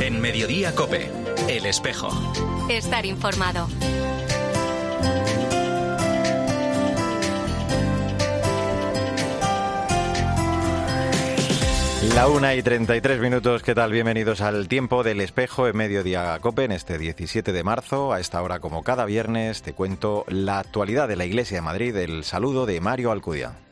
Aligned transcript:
En 0.00 0.20
Mediodía 0.20 0.74
Cope, 0.74 1.10
El 1.48 1.66
Espejo. 1.66 2.08
Estar 2.68 3.06
informado. 3.06 3.68
La 12.14 12.28
una 12.28 12.54
y 12.54 12.62
33 12.62 13.20
minutos, 13.20 13.62
¿qué 13.62 13.74
tal? 13.74 13.92
Bienvenidos 13.92 14.40
al 14.40 14.68
tiempo 14.68 15.02
del 15.02 15.20
espejo 15.20 15.68
en 15.68 15.76
Mediodía 15.76 16.38
Cope 16.40 16.64
en 16.64 16.72
este 16.72 16.96
17 16.98 17.52
de 17.52 17.62
marzo. 17.62 18.12
A 18.12 18.20
esta 18.20 18.42
hora, 18.42 18.60
como 18.60 18.82
cada 18.82 19.04
viernes, 19.04 19.62
te 19.62 19.74
cuento 19.74 20.24
la 20.28 20.58
actualidad 20.58 21.08
de 21.08 21.16
la 21.16 21.26
Iglesia 21.26 21.58
de 21.58 21.62
Madrid. 21.62 21.94
El 21.96 22.24
saludo 22.24 22.64
de 22.64 22.80
Mario 22.80 23.10
Alcudia. 23.10 23.65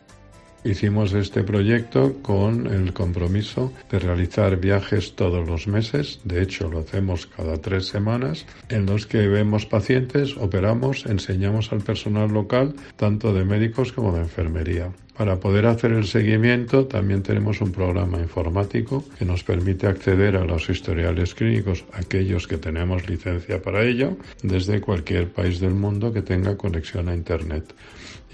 Hicimos 0.65 1.13
este 1.13 1.43
proyecto 1.45 2.15
con 2.23 2.67
el 2.67 2.95
compromiso 2.95 3.71
de 3.91 3.99
realizar 3.99 4.57
viajes 4.57 5.15
todos 5.15 5.47
los 5.47 5.67
meses, 5.69 6.21
de 6.25 6.43
hecho 6.43 6.71
lo 6.71 6.81
hacemos 6.81 7.27
cada 7.27 7.59
tres 7.59 7.87
semanas, 7.87 8.47
en 8.71 8.87
los 8.87 9.07
que 9.07 9.29
vemos 9.29 9.67
pacientes, 9.67 10.39
operamos, 10.39 11.05
enseñamos 11.05 11.71
al 11.71 11.83
personal 11.83 12.31
local, 12.31 12.75
tanto 12.97 13.35
de 13.35 13.45
médicos 13.45 13.93
como 13.93 14.15
de 14.15 14.21
enfermería. 14.21 14.91
Para 15.17 15.39
poder 15.39 15.67
hacer 15.67 15.93
el 15.93 16.07
seguimiento 16.07 16.87
también 16.87 17.23
tenemos 17.23 17.61
un 17.61 17.71
programa 17.71 18.19
informático 18.19 19.05
que 19.17 19.25
nos 19.25 19.45
permite 19.45 19.87
acceder 19.87 20.37
a 20.37 20.45
los 20.45 20.69
historiales 20.69 21.35
clínicos, 21.35 21.85
aquellos 21.93 22.49
que 22.49 22.59
tenemos 22.59 23.09
licencia 23.09 23.63
para 23.63 23.85
ello, 23.85 24.17
desde 24.43 24.81
cualquier 24.81 25.29
país 25.31 25.61
del 25.61 25.75
mundo 25.75 26.13
que 26.13 26.23
tenga 26.23 26.57
conexión 26.57 27.09
a 27.09 27.15
Internet 27.15 27.75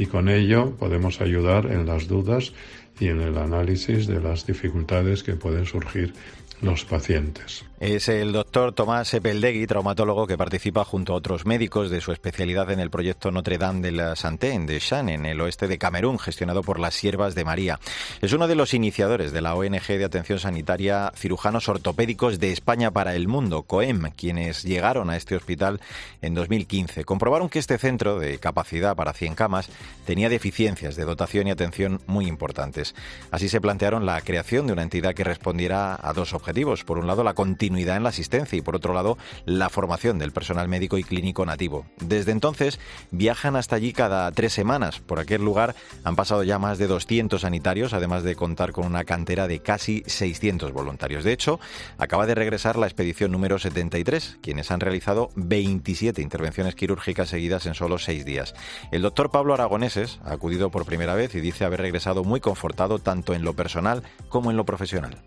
y 0.01 0.07
con 0.07 0.31
ello 0.31 0.75
podemos 0.77 1.21
ayudar 1.21 1.67
en 1.67 1.85
las 1.85 2.09
dudas 2.09 2.55
y 2.99 3.09
en 3.09 3.21
el 3.21 3.37
análisis 3.37 4.07
de 4.07 4.19
las 4.19 4.47
dificultades 4.47 5.23
que 5.23 5.35
pueden 5.35 5.67
surgir 5.67 6.15
los 6.63 6.87
pacientes. 6.87 7.70
Es 7.81 8.11
el 8.11 8.33
doctor 8.33 8.75
Tomás 8.75 9.15
Epeldegui, 9.15 9.67
traumatólogo, 9.67 10.27
que 10.27 10.37
participa 10.37 10.85
junto 10.85 11.15
a 11.15 11.17
otros 11.17 11.47
médicos 11.47 11.89
de 11.89 12.03
su 12.03 12.13
especialidad 12.13 12.71
en 12.71 12.79
el 12.79 12.91
proyecto 12.91 13.31
Notre 13.31 13.57
Dame 13.57 13.81
de 13.81 13.91
la 13.91 14.17
Santé, 14.17 14.53
en 14.53 14.67
Shan, 14.67 15.09
en 15.09 15.25
el 15.25 15.41
oeste 15.41 15.67
de 15.67 15.79
Camerún, 15.79 16.19
gestionado 16.19 16.63
por 16.63 16.79
las 16.79 16.93
Siervas 16.93 17.35
de 17.35 17.47
María. 17.47 17.81
Es 18.21 18.35
uno 18.35 18.49
de 18.49 18.55
los 18.55 18.75
iniciadores 18.75 19.33
de 19.33 19.41
la 19.41 19.55
ONG 19.55 19.87
de 19.87 20.05
Atención 20.05 20.39
Sanitaria 20.39 21.11
Cirujanos 21.17 21.71
Ortopédicos 21.71 22.39
de 22.39 22.53
España 22.53 22.91
para 22.91 23.15
el 23.15 23.29
Mundo, 23.29 23.63
COEM, 23.63 24.11
quienes 24.15 24.63
llegaron 24.63 25.09
a 25.09 25.17
este 25.17 25.35
hospital 25.35 25.81
en 26.21 26.35
2015. 26.35 27.07
Comprobaron 27.07 27.49
que 27.49 27.61
este 27.61 27.79
centro, 27.79 28.19
de 28.19 28.37
capacidad 28.37 28.95
para 28.95 29.15
100 29.15 29.35
camas, 29.37 29.71
tenía 30.05 30.29
deficiencias 30.29 30.97
de 30.97 31.07
dotación 31.07 31.47
y 31.47 31.51
atención 31.51 32.03
muy 32.07 32.27
importantes. 32.27 32.95
Así 33.31 33.49
se 33.49 33.63
plantearon 33.63 34.05
la 34.05 34.21
creación 34.21 34.67
de 34.67 34.75
una 34.75 34.83
entidad 34.83 35.15
que 35.15 35.25
respondiera 35.25 35.99
a 35.99 36.13
dos 36.13 36.35
objetivos. 36.35 36.85
Por 36.85 36.99
un 36.99 37.07
lado, 37.07 37.25
la 37.25 37.33
continuidad 37.33 37.70
en 37.79 38.03
la 38.03 38.09
asistencia 38.09 38.59
y, 38.59 38.63
por 38.63 38.77
otro 38.77 38.93
lado, 38.95 39.17
la 39.45 39.69
formación 39.69 40.19
del 40.19 40.33
personal 40.33 40.69
médico 40.69 40.99
y 40.99 41.05
clínico 41.05 41.47
nativo. 41.47 41.87
Desde 42.01 42.33
entonces, 42.33 42.79
viajan 43.11 43.57
hasta 43.57 43.77
allí 43.77 43.93
cada 43.93 44.31
tres 44.33 44.53
semanas. 44.53 45.01
Por 45.01 45.19
aquel 45.19 45.43
lugar 45.43 45.75
han 46.05 46.17
pasado 46.17 46.43
ya 46.43 46.59
más 46.59 46.79
de 46.79 46.87
200 46.87 47.41
sanitarios, 47.41 47.93
además 47.93 48.23
de 48.23 48.35
contar 48.35 48.73
con 48.73 48.87
una 48.87 49.05
cantera 49.05 49.49
de 49.49 49.61
casi 49.61 50.03
600 50.07 50.73
voluntarios. 50.73 51.25
De 51.25 51.33
hecho, 51.33 51.61
acaba 51.99 52.27
de 52.27 52.35
regresar 52.35 52.77
la 52.77 52.87
expedición 52.87 53.33
número 53.33 53.59
73, 53.59 54.39
quienes 54.43 54.71
han 54.71 54.81
realizado 54.81 55.31
27 55.37 56.23
intervenciones 56.23 56.75
quirúrgicas 56.75 57.29
seguidas 57.29 57.67
en 57.67 57.75
solo 57.75 57.99
seis 57.99 58.25
días. 58.25 58.55
El 58.91 59.03
doctor 59.03 59.31
Pablo 59.31 59.55
Aragoneses 59.55 60.21
ha 60.25 60.33
acudido 60.33 60.71
por 60.71 60.85
primera 60.85 61.15
vez 61.15 61.35
y 61.35 61.41
dice 61.41 61.65
haber 61.65 61.81
regresado 61.81 62.25
muy 62.25 62.41
confortado 62.41 62.99
tanto 62.99 63.35
en 63.35 63.45
lo 63.45 63.55
personal 63.55 64.03
como 64.29 64.51
en 64.51 64.57
lo 64.57 64.65
profesional. 64.65 65.19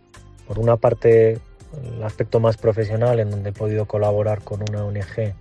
Por 0.47 0.59
una 0.59 0.75
parte, 0.75 1.39
el 1.81 2.03
aspecto 2.03 2.39
más 2.39 2.57
profesional 2.57 3.19
en 3.19 3.31
donde 3.31 3.49
he 3.49 3.53
podido 3.53 3.85
colaborar 3.85 4.41
con 4.41 4.61
una 4.61 4.83
ONG 4.85 5.33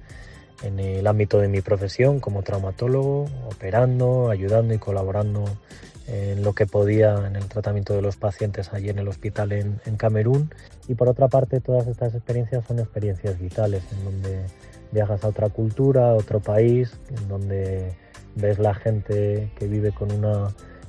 en 0.62 0.78
el 0.78 1.06
ámbito 1.06 1.38
de 1.38 1.48
mi 1.48 1.60
profesión 1.60 2.20
como 2.20 2.42
traumatólogo, 2.42 3.26
operando, 3.46 4.30
ayudando 4.30 4.74
y 4.74 4.78
colaborando 4.78 5.44
en 6.06 6.42
lo 6.42 6.52
que 6.52 6.66
podía 6.66 7.26
en 7.26 7.36
el 7.36 7.46
tratamiento 7.46 7.94
de 7.94 8.02
los 8.02 8.16
pacientes 8.16 8.72
allí 8.72 8.90
en 8.90 8.98
el 8.98 9.08
hospital 9.08 9.52
en, 9.52 9.96
Camerún. 9.96 10.50
Y 10.88 10.94
por 10.94 11.08
otra 11.08 11.28
parte, 11.28 11.60
todas 11.60 11.86
estas 11.86 12.14
experiencias 12.14 12.64
son 12.66 12.78
experiencias 12.78 13.38
vitales, 13.38 13.82
en 13.92 14.04
donde 14.04 14.46
viajas 14.90 15.24
a 15.24 15.28
otra 15.28 15.48
cultura, 15.48 16.10
a 16.10 16.14
otro 16.14 16.40
país, 16.40 16.92
en 17.08 17.28
donde 17.28 17.92
ves 18.34 18.58
la 18.58 18.74
gente 18.74 19.50
que 19.58 19.66
vive 19.66 19.92
con 19.92 20.12
una 20.12 20.48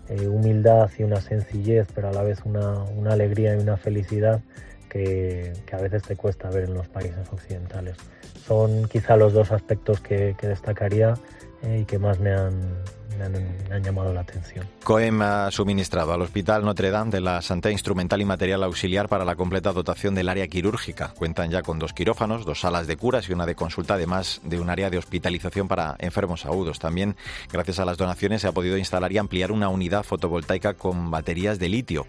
eh, 0.10 0.28
humildad 0.28 0.90
y 0.98 1.04
una 1.04 1.22
sencillez, 1.22 1.88
pero 1.94 2.10
a 2.10 2.12
la 2.12 2.24
vez 2.24 2.40
una, 2.46 2.84
una 2.84 3.14
alegría 3.14 3.56
y 3.56 3.60
una 3.60 3.78
felicidad 3.78 4.42
que, 4.94 5.54
a 5.72 5.78
veces 5.78 6.04
te 6.04 6.16
cuesta 6.16 6.50
ver 6.50 6.66
en 6.66 6.76
los 6.76 6.88
países 6.88 7.28
occidentales. 7.32 7.98
Son 8.48 8.88
quizá 8.88 9.18
los 9.18 9.34
dos 9.34 9.52
aspectos 9.52 10.00
que, 10.00 10.36
destacaría 10.40 11.16
eh, 11.64 11.80
y 11.82 11.86
que 11.86 11.98
más 11.98 12.20
me 12.20 12.32
han, 12.32 12.78
me 13.18 13.76
han, 13.76 13.84
llamado 13.84 14.14
la 14.14 14.22
atención. 14.22 14.68
COEM 14.84 15.22
ha 15.22 15.52
suministrado 15.52 16.14
al 16.14 16.22
Hospital 16.22 16.64
Notre 16.64 16.92
Dame 16.92 17.12
de 17.12 17.22
la 17.22 17.42
Santé 17.42 17.72
instrumental 17.72 18.22
y 18.22 18.26
material 18.26 18.64
auxiliar 18.64 19.08
para 19.08 19.26
la 19.26 19.36
completa 19.36 19.72
dotación 19.72 20.14
del 20.14 20.30
área 20.30 20.48
quirúrgica. 20.48 21.14
Cuentan 21.18 21.50
ya 21.50 21.64
con 21.64 21.80
dos 21.80 21.94
quirófanos, 21.94 22.46
dos 22.46 22.60
salas 22.60 22.86
de 22.86 22.98
curas 22.98 23.28
y 23.30 23.34
una 23.34 23.46
de 23.46 23.56
consulta, 23.56 23.96
además 23.96 24.42
de 24.44 24.60
un 24.60 24.70
área 24.70 24.90
de 24.90 24.98
hospitalización 24.98 25.68
para 25.68 25.96
enfermos 26.00 26.46
agudos. 26.46 26.80
También, 26.80 27.16
gracias 27.52 27.80
a 27.80 27.86
las 27.86 27.98
donaciones, 27.98 28.42
se 28.42 28.48
ha 28.48 28.52
podido 28.52 28.78
instalar 28.78 29.12
y 29.12 29.18
ampliar 29.18 29.52
una 29.52 29.70
unidad 29.70 30.04
fotovoltaica 30.04 30.76
con 30.76 31.10
baterías 31.10 31.58
de 31.58 31.70
litio. 31.70 32.06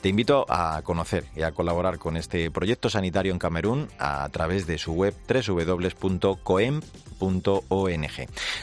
Te 0.00 0.08
invito 0.08 0.46
a 0.48 0.80
conocer 0.82 1.24
y 1.36 1.42
a 1.42 1.52
colaborar 1.52 1.98
con 1.98 2.16
este 2.16 2.50
proyecto 2.50 2.88
sanitario 2.88 3.32
en 3.32 3.38
Camerún 3.38 3.88
a 3.98 4.26
través 4.30 4.66
de 4.66 4.78
su 4.78 4.92
web 4.92 5.14
www.coem.org. 5.28 6.80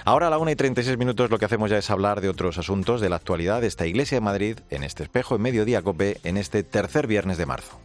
Ahora 0.04 0.28
a 0.28 0.30
la 0.32 0.40
1 0.40 0.52
y 0.52 0.56
36 0.56 0.98
minutos 0.98 1.30
lo 1.30 1.38
que 1.38 1.46
hacemos 1.46 1.70
ya 1.70 1.78
es 1.78 1.92
hablar 1.92 2.22
de 2.22 2.30
otros 2.30 2.58
asuntos 2.58 3.02
de 3.02 3.10
la 3.10 3.18
actualidad 3.18 3.62
de 3.62 3.68
esta 3.68 3.86
Iglesia 3.86 4.16
de 4.16 4.22
Madrid 4.22 4.60
en 4.72 4.84
este 4.84 5.04
espejo 5.04 5.36
en 5.36 5.44
Mediodía 5.44 5.84
Cope 5.84 6.20
en 6.24 6.38
este 6.38 6.64
tercer 6.64 7.06
viernes 7.06 7.38
de 7.38 7.46
marzo. 7.46 7.80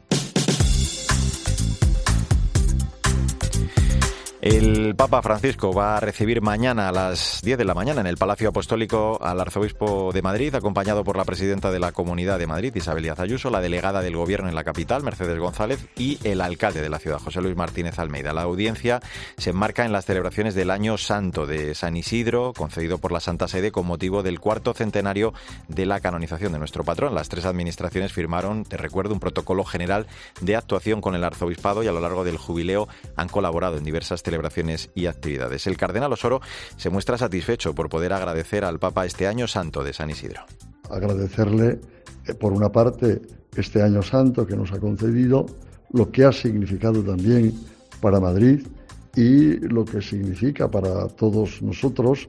El 4.42 4.97
Papa 4.97 5.22
Francisco 5.22 5.72
va 5.72 5.97
a 5.97 6.00
recibir 6.00 6.42
mañana 6.42 6.88
a 6.88 6.92
las 6.92 7.42
10 7.44 7.58
de 7.58 7.64
la 7.64 7.75
mañana 7.75 8.00
en 8.00 8.08
el 8.08 8.16
Palacio 8.16 8.48
Apostólico 8.48 9.16
al 9.22 9.41
arzobispo 9.41 10.10
de 10.12 10.20
Madrid, 10.20 10.53
acompañado 10.56 11.04
por 11.04 11.16
la 11.16 11.25
presidenta 11.25 11.70
de 11.70 11.78
la 11.78 11.92
Comunidad 11.92 12.41
de 12.41 12.48
Madrid, 12.48 12.75
Isabel 12.75 13.04
Díaz 13.04 13.20
la 13.44 13.60
delegada 13.60 14.03
del 14.03 14.16
Gobierno 14.16 14.48
en 14.48 14.56
la 14.56 14.64
capital, 14.64 15.04
Mercedes 15.04 15.38
González, 15.38 15.86
y 15.97 16.19
el 16.25 16.41
alcalde 16.41 16.80
de 16.80 16.88
la 16.88 16.98
ciudad, 16.98 17.20
José 17.20 17.41
Luis 17.41 17.54
Martínez 17.54 18.00
Almeida. 18.00 18.32
La 18.32 18.42
audiencia 18.42 19.00
se 19.36 19.50
enmarca 19.50 19.84
en 19.84 19.92
las 19.92 20.06
celebraciones 20.06 20.56
del 20.56 20.72
Año 20.72 20.98
Santo 20.98 21.47
de 21.47 21.76
San 21.76 21.97
Isidro, 21.97 22.53
concedido 22.53 22.98
por 22.98 23.12
la 23.12 23.20
Santa 23.20 23.47
Sede 23.47 23.70
con 23.70 23.86
motivo 23.86 24.24
del 24.24 24.41
cuarto 24.41 24.74
centenario 24.74 25.34
de 25.69 25.86
la 25.86 26.00
canonización 26.00 26.53
de 26.53 26.59
nuestro 26.59 26.82
patrón. 26.82 27.14
Las 27.14 27.28
tres 27.28 27.44
administraciones 27.44 28.12
firmaron, 28.12 28.64
te 28.64 28.76
recuerdo, 28.76 29.14
un 29.14 29.20
protocolo 29.20 29.62
general 29.62 30.09
de 30.41 30.56
actuación 30.56 31.00
con 31.00 31.14
el 31.14 31.22
arzobispado 31.22 31.84
y 31.84 31.86
a 31.86 31.92
lo 31.92 32.00
largo 32.00 32.24
del 32.24 32.38
jubileo 32.38 32.88
han 33.14 33.28
colaborado 33.28 33.78
en 33.78 33.84
diversas 33.84 34.24
celebraciones 34.32 34.88
y 34.94 35.06
actividades. 35.06 35.66
El 35.66 35.76
cardenal 35.76 36.10
Osoro 36.10 36.41
se 36.76 36.88
muestra 36.88 37.19
satisfecho 37.19 37.75
por 37.75 37.91
poder 37.91 38.15
agradecer 38.15 38.65
al 38.65 38.78
Papa 38.78 39.04
este 39.04 39.26
año 39.26 39.47
santo 39.47 39.84
de 39.84 39.93
San 39.93 40.09
Isidro. 40.09 40.41
Agradecerle, 40.88 41.81
eh, 42.26 42.32
por 42.32 42.54
una 42.54 42.72
parte, 42.72 43.21
este 43.54 43.82
año 43.82 44.00
santo 44.03 44.47
que 44.47 44.56
nos 44.56 44.72
ha 44.72 44.81
concedido, 44.81 45.44
lo 45.92 46.10
que 46.10 46.25
ha 46.25 46.32
significado 46.32 47.03
también 47.03 47.53
para 48.00 48.21
Madrid 48.21 48.66
y 49.15 49.59
lo 49.69 49.84
que 49.84 50.00
significa 50.00 50.71
para 50.71 51.09
todos 51.09 51.60
nosotros 51.60 52.26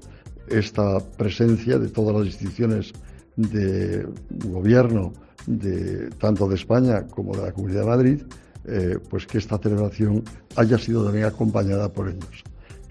esta 0.50 1.00
presencia 1.00 1.80
de 1.80 1.88
todas 1.88 2.18
las 2.18 2.26
instituciones 2.26 2.92
de 3.38 4.06
gobierno, 4.46 5.14
de, 5.48 6.10
tanto 6.20 6.50
de 6.50 6.56
España 6.56 7.08
como 7.08 7.34
de 7.34 7.44
la 7.44 7.54
Comunidad 7.54 7.84
de 7.84 7.88
Madrid, 7.88 8.22
eh, 8.66 8.98
pues 9.10 9.26
que 9.26 9.38
esta 9.38 9.58
celebración 9.58 10.24
haya 10.56 10.78
sido 10.78 11.04
también 11.04 11.26
acompañada 11.26 11.92
por 11.92 12.10
ellos. 12.10 12.44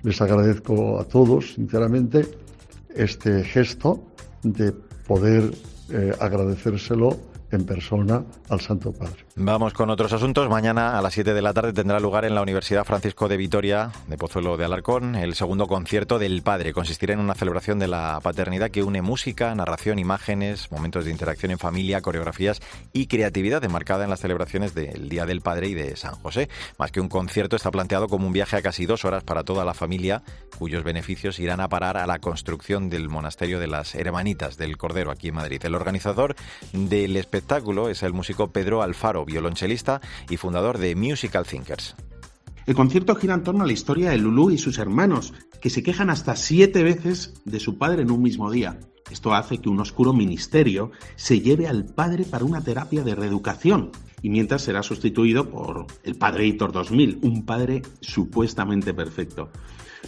Les 0.03 0.21
agradezco 0.21 0.99
a 1.01 1.05
todos, 1.05 1.55
sinceramente, 1.55 2.27
este 2.95 3.45
gesto 3.45 4.03
de 4.43 4.73
poder 5.07 5.51
eh, 5.91 6.13
agradecérselo 6.19 7.17
en 7.53 7.67
persona 7.67 8.25
al 8.49 8.61
Santo 8.61 8.93
Padre. 8.93 9.25
Vamos 9.37 9.73
con 9.73 9.91
otros 9.91 10.13
asuntos. 10.13 10.49
Mañana 10.49 10.99
a 10.99 11.03
las 11.03 11.15
7 11.15 11.35
de 11.35 11.43
la 11.43 11.53
tarde 11.53 11.73
tendrá 11.73 12.01
lugar 12.01 12.25
en 12.25 12.35
la 12.35 12.43
Universidad 12.43 12.85
Francisco 12.85 13.29
de 13.29 13.37
Vitoria 13.37 13.91
de 14.07 14.17
Pozuelo 14.17 14.57
de 14.57 14.65
Alarcón 14.65 15.15
el 15.15 15.35
segundo 15.35 15.67
concierto 15.67 16.19
del 16.19 16.43
Padre. 16.43 16.73
Consistirá 16.73 17.15
en 17.15 17.21
una 17.21 17.35
celebración 17.35 17.79
de 17.79 17.89
la 17.89 18.19
paternidad 18.23 18.71
que 18.71 18.83
une 18.83 19.03
música, 19.03 19.55
narración, 19.55 19.99
imágenes, 19.99 20.71
momentos 20.73 21.05
de 21.05 21.11
interacción 21.11 21.53
en 21.53 21.59
familia, 21.59 22.01
coreografías 22.01 22.61
y 22.93 23.07
creatividad 23.07 23.63
enmarcada 23.65 24.05
en 24.05 24.11
las 24.11 24.21
celebraciones 24.21 24.75
del 24.75 25.09
Día 25.09 25.27
del 25.27 25.41
Padre 25.41 25.69
y 25.69 25.75
de 25.75 25.97
San 25.97 26.15
José. 26.15 26.49
Más 26.79 26.91
que 26.91 27.01
un 27.01 27.09
concierto, 27.09 27.57
está 27.57 27.71
planteado 27.71 28.09
como 28.09 28.27
un 28.27 28.33
viaje 28.33 28.57
a 28.57 28.63
casi 28.63 28.87
dos 28.87 29.05
horas 29.05 29.25
para 29.25 29.45
toda 29.45 29.65
la 29.65 29.75
familia, 29.75 30.23
cuyos 30.59 30.85
beneficios 30.85 31.39
irán 31.39 31.61
a 31.61 31.69
parar 31.69 31.97
a 31.97 32.07
la 32.07 32.19
construcción 32.19 32.89
del 32.89 33.09
monasterio 33.09 33.61
de 33.61 33.67
las 33.67 33.95
Hermanitas 33.95 34.57
del 34.57 34.77
Cordero 34.77 35.11
aquí 35.11 35.29
en 35.29 35.35
Madrid. 35.35 35.61
El 35.65 35.75
organizador 35.75 36.35
del 36.73 37.17
espectáculo 37.17 37.42
es 37.91 38.03
el 38.03 38.13
músico 38.15 38.51
Pedro 38.51 38.83
Alfaro, 38.83 39.25
violonchelista 39.25 40.01
y 40.31 40.37
fundador 40.37 40.79
de 40.79 40.95
Musical 40.95 41.47
Thinkers. 41.47 41.95
El 42.67 42.75
concierto 42.75 43.15
gira 43.15 43.35
en 43.35 43.43
torno 43.43 43.65
a 43.65 43.67
la 43.67 43.73
historia 43.73 44.11
de 44.11 44.19
Lulú 44.19 44.51
y 44.51 44.59
sus 44.59 44.79
hermanos, 44.79 45.35
que 45.61 45.69
se 45.69 45.83
quejan 45.83 46.09
hasta 46.09 46.37
siete 46.37 46.83
veces 46.83 47.35
de 47.45 47.61
su 47.61 47.77
padre 47.77 48.03
en 48.03 48.11
un 48.11 48.23
mismo 48.23 48.51
día. 48.51 48.79
Esto 49.11 49.35
hace 49.35 49.59
que 49.59 49.69
un 49.69 49.81
oscuro 49.81 50.13
ministerio 50.13 50.93
se 51.17 51.41
lleve 51.41 51.67
al 51.67 51.85
padre 51.85 52.25
para 52.25 52.45
una 52.45 52.63
terapia 52.63 53.03
de 53.03 53.15
reeducación 53.15 53.91
y 54.23 54.31
mientras 54.31 54.63
será 54.63 54.83
sustituido 54.83 55.51
por 55.51 55.87
el 56.05 56.15
padre 56.15 56.47
Hitor 56.47 56.73
2000, 56.73 57.19
un 57.23 57.45
padre 57.45 57.83
supuestamente 58.01 58.95
perfecto. 58.95 59.51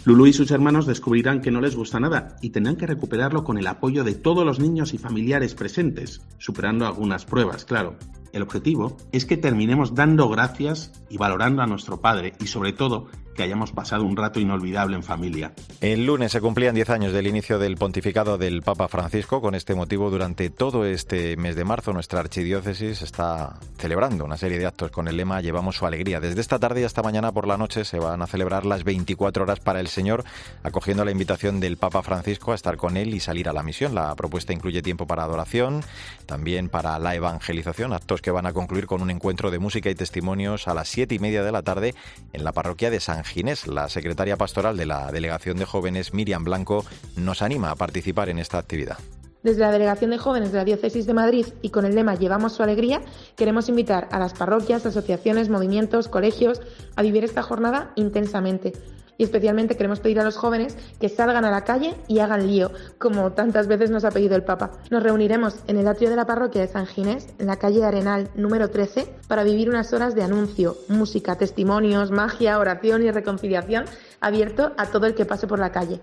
Lulu 0.03 0.27
y 0.27 0.33
sus 0.33 0.51
hermanos 0.51 0.85
descubrirán 0.85 1.41
que 1.41 1.51
no 1.51 1.61
les 1.61 1.75
gusta 1.75 1.99
nada 1.99 2.35
y 2.41 2.49
tendrán 2.49 2.75
que 2.75 2.85
recuperarlo 2.85 3.43
con 3.43 3.57
el 3.57 3.67
apoyo 3.67 4.03
de 4.03 4.13
todos 4.13 4.45
los 4.45 4.59
niños 4.59 4.93
y 4.93 4.97
familiares 4.97 5.55
presentes, 5.55 6.21
superando 6.37 6.85
algunas 6.85 7.25
pruebas, 7.25 7.65
claro. 7.65 7.95
El 8.33 8.41
objetivo 8.41 8.97
es 9.13 9.25
que 9.25 9.37
terminemos 9.37 9.95
dando 9.95 10.27
gracias 10.27 10.91
y 11.09 11.17
valorando 11.17 11.61
a 11.61 11.67
nuestro 11.67 12.01
Padre 12.01 12.33
y 12.39 12.47
sobre 12.47 12.73
todo 12.73 13.07
que 13.35 13.43
hayamos 13.43 13.71
pasado 13.71 14.03
un 14.03 14.15
rato 14.15 14.39
inolvidable 14.39 14.95
en 14.95 15.03
familia. 15.03 15.53
El 15.81 16.05
lunes 16.05 16.31
se 16.31 16.41
cumplían 16.41 16.73
10 16.73 16.89
años 16.89 17.13
del 17.13 17.27
inicio 17.27 17.59
del 17.59 17.75
pontificado 17.77 18.37
del 18.37 18.61
Papa 18.61 18.87
Francisco. 18.87 19.41
Con 19.41 19.53
este 19.55 19.75
motivo, 19.75 20.09
durante 20.09 20.49
todo 20.49 20.85
este 20.85 21.37
mes 21.37 21.55
de 21.55 21.65
marzo, 21.65 21.93
nuestra 21.93 22.21
archidiócesis 22.21 23.01
está 23.01 23.59
celebrando 23.77 24.25
una 24.25 24.37
serie 24.37 24.57
de 24.57 24.65
actos 24.65 24.91
con 24.91 25.07
el 25.07 25.17
lema 25.17 25.41
Llevamos 25.41 25.75
su 25.75 25.85
alegría. 25.85 26.19
Desde 26.19 26.41
esta 26.41 26.59
tarde 26.59 26.81
y 26.81 26.83
hasta 26.85 27.03
mañana 27.03 27.31
por 27.31 27.47
la 27.47 27.57
noche 27.57 27.85
se 27.85 27.99
van 27.99 28.21
a 28.21 28.27
celebrar 28.27 28.65
las 28.65 28.83
24 28.83 29.43
horas 29.43 29.59
para 29.59 29.79
el 29.79 29.87
Señor, 29.87 30.23
acogiendo 30.63 31.03
la 31.03 31.11
invitación 31.11 31.59
del 31.59 31.77
Papa 31.77 32.01
Francisco 32.01 32.53
a 32.53 32.55
estar 32.55 32.77
con 32.77 32.95
él 32.95 33.13
y 33.13 33.19
salir 33.19 33.49
a 33.49 33.53
la 33.53 33.63
misión. 33.63 33.93
La 33.93 34.15
propuesta 34.15 34.53
incluye 34.53 34.81
tiempo 34.81 35.05
para 35.07 35.23
adoración, 35.23 35.81
también 36.25 36.69
para 36.69 36.97
la 36.99 37.15
evangelización, 37.15 37.91
actos 37.91 38.21
que 38.21 38.31
van 38.31 38.45
a 38.45 38.53
concluir 38.53 38.87
con 38.87 39.01
un 39.01 39.11
encuentro 39.11 39.51
de 39.51 39.59
música 39.59 39.89
y 39.89 39.95
testimonios 39.95 40.67
a 40.67 40.73
las 40.73 40.87
siete 40.87 41.15
y 41.15 41.19
media 41.19 41.43
de 41.43 41.51
la 41.51 41.63
tarde 41.63 41.93
en 42.31 42.43
la 42.43 42.53
parroquia 42.53 42.89
de 42.89 42.99
San 42.99 43.24
Ginés. 43.25 43.67
La 43.67 43.89
secretaria 43.89 44.37
pastoral 44.37 44.77
de 44.77 44.85
la 44.85 45.11
Delegación 45.11 45.57
de 45.57 45.65
Jóvenes, 45.65 46.13
Miriam 46.13 46.43
Blanco, 46.43 46.85
nos 47.15 47.41
anima 47.41 47.71
a 47.71 47.75
participar 47.75 48.29
en 48.29 48.39
esta 48.39 48.57
actividad. 48.57 48.97
Desde 49.43 49.61
la 49.61 49.71
Delegación 49.71 50.09
de 50.09 50.17
Jóvenes 50.17 50.51
de 50.51 50.57
la 50.57 50.65
Diócesis 50.65 51.05
de 51.05 51.13
Madrid 51.13 51.45
y 51.61 51.69
con 51.69 51.85
el 51.85 51.93
lema 51.93 52.15
Llevamos 52.15 52.53
su 52.53 52.63
alegría, 52.63 53.01
queremos 53.35 53.69
invitar 53.69 54.07
a 54.11 54.17
las 54.17 54.33
parroquias, 54.33 54.85
asociaciones, 54.85 55.49
movimientos, 55.49 56.07
colegios 56.07 56.61
a 56.95 57.03
vivir 57.03 57.23
esta 57.23 57.43
jornada 57.43 57.91
intensamente 57.95 58.73
y 59.17 59.23
especialmente 59.23 59.75
queremos 59.75 59.99
pedir 59.99 60.19
a 60.19 60.23
los 60.23 60.37
jóvenes 60.37 60.77
que 60.99 61.09
salgan 61.09 61.45
a 61.45 61.51
la 61.51 61.63
calle 61.63 61.95
y 62.07 62.19
hagan 62.19 62.47
lío, 62.47 62.71
como 62.97 63.31
tantas 63.33 63.67
veces 63.67 63.91
nos 63.91 64.05
ha 64.05 64.11
pedido 64.11 64.35
el 64.35 64.43
Papa. 64.43 64.71
Nos 64.89 65.03
reuniremos 65.03 65.55
en 65.67 65.77
el 65.77 65.87
atrio 65.87 66.09
de 66.09 66.15
la 66.15 66.25
parroquia 66.25 66.61
de 66.61 66.67
San 66.67 66.85
Ginés, 66.85 67.27
en 67.39 67.47
la 67.47 67.57
calle 67.57 67.83
Arenal 67.83 68.29
número 68.35 68.69
13, 68.69 69.07
para 69.27 69.43
vivir 69.43 69.69
unas 69.69 69.93
horas 69.93 70.15
de 70.15 70.23
anuncio, 70.23 70.75
música, 70.87 71.37
testimonios, 71.37 72.11
magia, 72.11 72.59
oración 72.59 73.03
y 73.03 73.11
reconciliación 73.11 73.85
abierto 74.21 74.73
a 74.77 74.87
todo 74.87 75.05
el 75.05 75.13
que 75.13 75.25
pase 75.25 75.47
por 75.47 75.59
la 75.59 75.71
calle. 75.71 75.99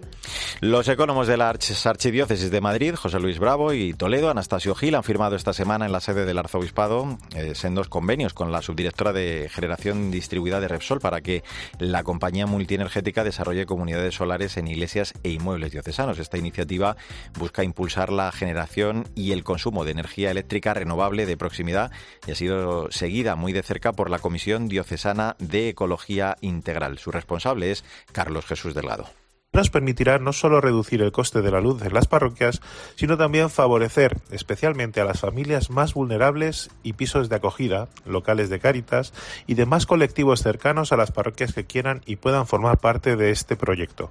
Los 0.61 0.87
economos 0.87 1.27
de 1.27 1.37
la 1.37 1.49
Archidiócesis 1.49 2.51
de 2.51 2.61
Madrid, 2.61 2.95
José 2.95 3.19
Luis 3.19 3.41
Bravo 3.41 3.73
y 3.73 3.95
Toledo, 3.95 4.31
Anastasio 4.31 4.77
Gil, 4.77 4.95
han 4.95 5.03
firmado 5.03 5.35
esta 5.35 5.53
semana 5.53 5.87
en 5.87 5.93
la 5.93 6.01
sede 6.01 6.25
del 6.25 6.39
Arzobispado 6.39 7.19
eh, 7.35 7.55
sendos 7.57 7.89
convenios 7.89 8.33
con 8.33 8.53
la 8.53 8.63
subdirectora 8.63 9.13
de 9.13 9.51
generación 9.53 10.13
distribuida 10.13 10.61
de 10.61 10.69
Repsol 10.69 11.01
para 11.01 11.21
que 11.21 11.43
la 11.79 12.05
compañía 12.05 12.47
multienergética 12.47 13.02
desarrolle 13.03 13.67
comunidades 13.67 14.15
solares 14.15 14.57
en 14.57 14.69
iglesias 14.69 15.15
e 15.23 15.31
inmuebles 15.31 15.73
diocesanos. 15.73 16.19
Esta 16.19 16.39
iniciativa 16.39 16.97
busca 17.39 17.65
impulsar 17.65 18.13
la 18.13 18.31
generación 18.33 19.09
y 19.15 19.33
el 19.33 19.45
consumo 19.45 19.85
de 19.85 19.93
energía 19.93 20.31
eléctrica 20.31 20.75
renovable 20.75 21.27
de 21.27 21.37
proximidad 21.37 21.91
y 22.27 22.33
ha 22.33 22.35
sido 22.35 22.91
seguida 22.91 23.37
muy 23.37 23.53
de 23.53 23.63
cerca 23.63 23.93
por 23.93 24.11
la 24.11 24.19
Comisión 24.19 24.69
Diocesana 24.69 25.37
de 25.39 25.71
Ecología 25.71 26.37
Integral. 26.41 26.99
Su 26.99 27.11
responsable 27.11 27.71
es 27.71 27.85
Carlos 28.13 28.47
Jesús 28.47 28.75
Delgado 28.75 29.22
nos 29.53 29.69
permitirá 29.69 30.19
no 30.19 30.33
solo 30.33 30.63
reducir 30.63 31.03
el 31.03 31.13
coste 31.13 31.43
de 31.43 31.51
la 31.51 31.61
luz 31.61 31.83
en 31.83 31.93
las 31.93 32.07
parroquias, 32.07 32.63
sino 32.97 33.19
también 33.19 33.51
favorecer 33.51 34.17
especialmente 34.31 35.01
a 35.01 35.05
las 35.05 35.21
familias 35.21 35.69
más 35.69 35.93
vulnerables 35.93 36.71
y 36.83 36.95
pisos 36.95 37.29
de 37.29 37.37
acogida, 37.37 37.89
locales 38.07 38.49
de 38.49 38.61
cáritas 38.61 39.13
y 39.47 39.55
demás 39.55 39.85
colectivos 39.85 40.43
cercanos 40.43 40.93
a 40.93 40.97
las 40.97 41.13
parroquias 41.13 41.53
que 41.53 41.67
quieran 41.67 42.01
y 42.07 42.17
puedan 42.17 42.47
formar 42.47 42.79
parte 42.79 43.17
de 43.17 43.31
este 43.31 43.57
proyecto. 43.57 44.11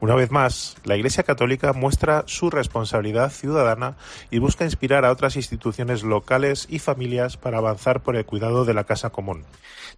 Una 0.00 0.14
vez 0.14 0.30
más, 0.30 0.76
la 0.84 0.96
Iglesia 0.96 1.22
Católica 1.22 1.72
muestra 1.72 2.24
su 2.26 2.50
responsabilidad 2.50 3.30
ciudadana 3.30 3.96
y 4.30 4.38
busca 4.38 4.64
inspirar 4.64 5.04
a 5.04 5.12
otras 5.12 5.36
instituciones 5.36 6.02
locales 6.02 6.66
y 6.68 6.78
familias 6.78 7.36
para 7.36 7.58
avanzar 7.58 8.02
por 8.02 8.16
el 8.16 8.24
cuidado 8.24 8.64
de 8.64 8.74
la 8.74 8.84
casa 8.84 9.10
común. 9.10 9.44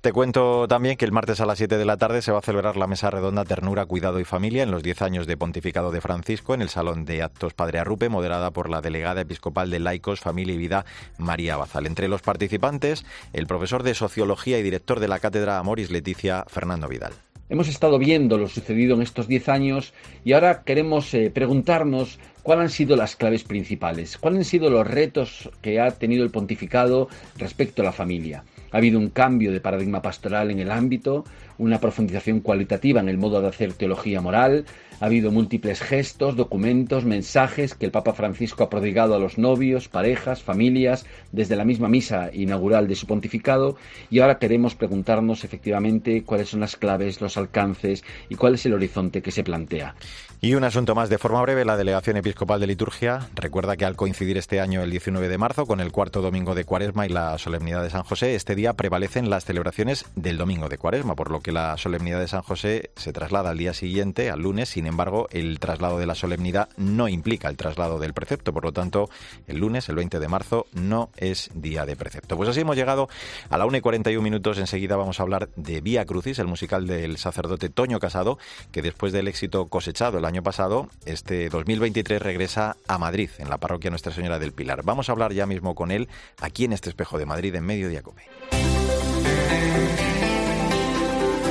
Te 0.00 0.12
cuento 0.12 0.66
también 0.66 0.96
que 0.96 1.04
el 1.04 1.12
martes 1.12 1.40
a 1.40 1.46
las 1.46 1.58
7 1.58 1.78
de 1.78 1.84
la 1.84 1.96
tarde 1.96 2.22
se 2.22 2.32
va 2.32 2.38
a 2.38 2.42
celebrar 2.42 2.76
la 2.76 2.86
mesa 2.86 3.10
redonda 3.10 3.44
Ternura, 3.44 3.86
Cuidado 3.86 4.18
y 4.18 4.24
Familia 4.24 4.64
en 4.64 4.71
los 4.72 4.82
10 4.82 5.02
años 5.02 5.26
de 5.28 5.36
pontificado 5.36 5.92
de 5.92 6.00
Francisco 6.00 6.54
en 6.54 6.62
el 6.62 6.68
Salón 6.68 7.04
de 7.04 7.22
Actos 7.22 7.54
Padre 7.54 7.78
Arrupe, 7.78 8.08
moderada 8.08 8.50
por 8.50 8.68
la 8.68 8.80
delegada 8.80 9.20
episcopal 9.20 9.70
de 9.70 9.78
Laicos, 9.78 10.18
Familia 10.18 10.54
y 10.54 10.58
Vida, 10.58 10.84
María 11.18 11.56
Bazal. 11.56 11.86
Entre 11.86 12.08
los 12.08 12.22
participantes, 12.22 13.04
el 13.32 13.46
profesor 13.46 13.84
de 13.84 13.94
Sociología 13.94 14.58
y 14.58 14.62
director 14.62 14.98
de 14.98 15.06
la 15.08 15.20
Cátedra 15.20 15.58
Amoris 15.58 15.90
Leticia, 15.90 16.44
Fernando 16.48 16.88
Vidal. 16.88 17.12
Hemos 17.48 17.68
estado 17.68 17.98
viendo 17.98 18.38
lo 18.38 18.48
sucedido 18.48 18.94
en 18.96 19.02
estos 19.02 19.28
10 19.28 19.50
años 19.50 19.92
y 20.24 20.32
ahora 20.32 20.62
queremos 20.64 21.12
eh, 21.12 21.30
preguntarnos 21.30 22.18
cuáles 22.42 22.62
han 22.62 22.70
sido 22.70 22.96
las 22.96 23.14
claves 23.14 23.44
principales, 23.44 24.16
cuáles 24.16 24.38
han 24.38 24.44
sido 24.46 24.70
los 24.70 24.86
retos 24.86 25.50
que 25.60 25.78
ha 25.78 25.90
tenido 25.90 26.24
el 26.24 26.30
pontificado 26.30 27.08
respecto 27.36 27.82
a 27.82 27.84
la 27.84 27.92
familia. 27.92 28.44
Ha 28.72 28.78
habido 28.78 28.98
un 28.98 29.10
cambio 29.10 29.52
de 29.52 29.60
paradigma 29.60 30.02
pastoral 30.02 30.50
en 30.50 30.58
el 30.58 30.70
ámbito, 30.70 31.24
una 31.58 31.78
profundización 31.78 32.40
cualitativa 32.40 33.00
en 33.00 33.08
el 33.08 33.18
modo 33.18 33.40
de 33.40 33.48
hacer 33.48 33.74
teología 33.74 34.20
moral, 34.20 34.64
ha 35.00 35.06
habido 35.06 35.30
múltiples 35.30 35.80
gestos, 35.80 36.36
documentos, 36.36 37.04
mensajes 37.04 37.74
que 37.74 37.86
el 37.86 37.92
Papa 37.92 38.12
Francisco 38.12 38.62
ha 38.62 38.70
prodigado 38.70 39.14
a 39.14 39.18
los 39.18 39.36
novios, 39.36 39.88
parejas, 39.88 40.42
familias, 40.42 41.06
desde 41.32 41.56
la 41.56 41.64
misma 41.64 41.88
misa 41.88 42.30
inaugural 42.32 42.88
de 42.88 42.94
su 42.94 43.06
pontificado, 43.06 43.76
y 44.10 44.20
ahora 44.20 44.38
queremos 44.38 44.74
preguntarnos 44.74 45.44
efectivamente 45.44 46.22
cuáles 46.22 46.50
son 46.50 46.60
las 46.60 46.76
claves, 46.76 47.20
los 47.20 47.36
alcances 47.36 48.04
y 48.28 48.36
cuál 48.36 48.54
es 48.54 48.64
el 48.66 48.74
horizonte 48.74 49.22
que 49.22 49.32
se 49.32 49.44
plantea. 49.44 49.96
Y 50.44 50.56
un 50.56 50.64
asunto 50.64 50.96
más 50.96 51.08
de 51.08 51.18
forma 51.18 51.40
breve, 51.40 51.64
la 51.64 51.76
Delegación 51.76 52.16
Episcopal 52.16 52.58
de 52.58 52.66
Liturgia 52.66 53.28
recuerda 53.36 53.76
que 53.76 53.84
al 53.84 53.94
coincidir 53.94 54.36
este 54.36 54.58
año 54.58 54.82
el 54.82 54.90
19 54.90 55.28
de 55.28 55.38
marzo 55.38 55.66
con 55.66 55.78
el 55.78 55.92
cuarto 55.92 56.20
domingo 56.20 56.56
de 56.56 56.64
Cuaresma 56.64 57.06
y 57.06 57.10
la 57.10 57.38
solemnidad 57.38 57.80
de 57.80 57.90
San 57.90 58.02
José, 58.02 58.34
este 58.34 58.56
día 58.56 58.72
prevalecen 58.72 59.30
las 59.30 59.44
celebraciones 59.44 60.04
del 60.16 60.38
domingo 60.38 60.68
de 60.68 60.78
Cuaresma, 60.78 61.14
por 61.14 61.30
lo 61.30 61.38
que 61.38 61.52
la 61.52 61.78
solemnidad 61.78 62.18
de 62.18 62.26
San 62.26 62.42
José 62.42 62.90
se 62.96 63.12
traslada 63.12 63.50
al 63.50 63.58
día 63.58 63.72
siguiente, 63.72 64.30
al 64.30 64.40
lunes, 64.40 64.70
sin 64.70 64.88
embargo, 64.88 65.28
el 65.30 65.60
traslado 65.60 66.00
de 66.00 66.06
la 66.06 66.16
solemnidad 66.16 66.68
no 66.76 67.06
implica 67.06 67.48
el 67.48 67.56
traslado 67.56 68.00
del 68.00 68.12
precepto, 68.12 68.52
por 68.52 68.64
lo 68.64 68.72
tanto, 68.72 69.08
el 69.46 69.58
lunes, 69.58 69.88
el 69.90 69.94
20 69.94 70.18
de 70.18 70.26
marzo, 70.26 70.66
no 70.72 71.10
es 71.18 71.50
día 71.54 71.86
de 71.86 71.94
precepto. 71.94 72.36
Pues 72.36 72.48
así 72.48 72.62
hemos 72.62 72.74
llegado 72.74 73.08
a 73.48 73.58
la 73.58 73.64
1 73.64 73.76
y 73.76 73.80
41 73.80 74.20
minutos, 74.20 74.58
enseguida 74.58 74.96
vamos 74.96 75.20
a 75.20 75.22
hablar 75.22 75.50
de 75.54 75.80
Vía 75.80 76.04
Crucis, 76.04 76.40
el 76.40 76.48
musical 76.48 76.88
del 76.88 77.16
sacerdote 77.16 77.68
Toño 77.68 78.00
Casado, 78.00 78.40
que 78.72 78.82
después 78.82 79.12
del 79.12 79.28
éxito 79.28 79.66
cosechado 79.66 80.18
el 80.18 80.24
año 80.24 80.31
pasado, 80.40 80.88
este 81.04 81.50
2023 81.50 82.22
regresa 82.22 82.76
a 82.88 82.96
Madrid, 82.96 83.28
en 83.38 83.50
la 83.50 83.58
parroquia 83.58 83.90
Nuestra 83.90 84.14
Señora 84.14 84.38
del 84.38 84.52
Pilar. 84.52 84.82
Vamos 84.84 85.08
a 85.08 85.12
hablar 85.12 85.34
ya 85.34 85.44
mismo 85.44 85.74
con 85.74 85.90
él 85.90 86.08
aquí 86.40 86.64
en 86.64 86.72
este 86.72 86.88
espejo 86.88 87.18
de 87.18 87.26
Madrid, 87.26 87.54
en 87.54 87.66
medio 87.66 87.90
de 87.90 88.00
Cope. 88.00 88.22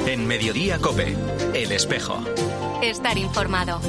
En 0.07 0.25
Mediodía 0.25 0.79
Cope, 0.79 1.15
El 1.53 1.71
Espejo. 1.71 2.23
Estar 2.81 3.17
informado. 3.17 3.79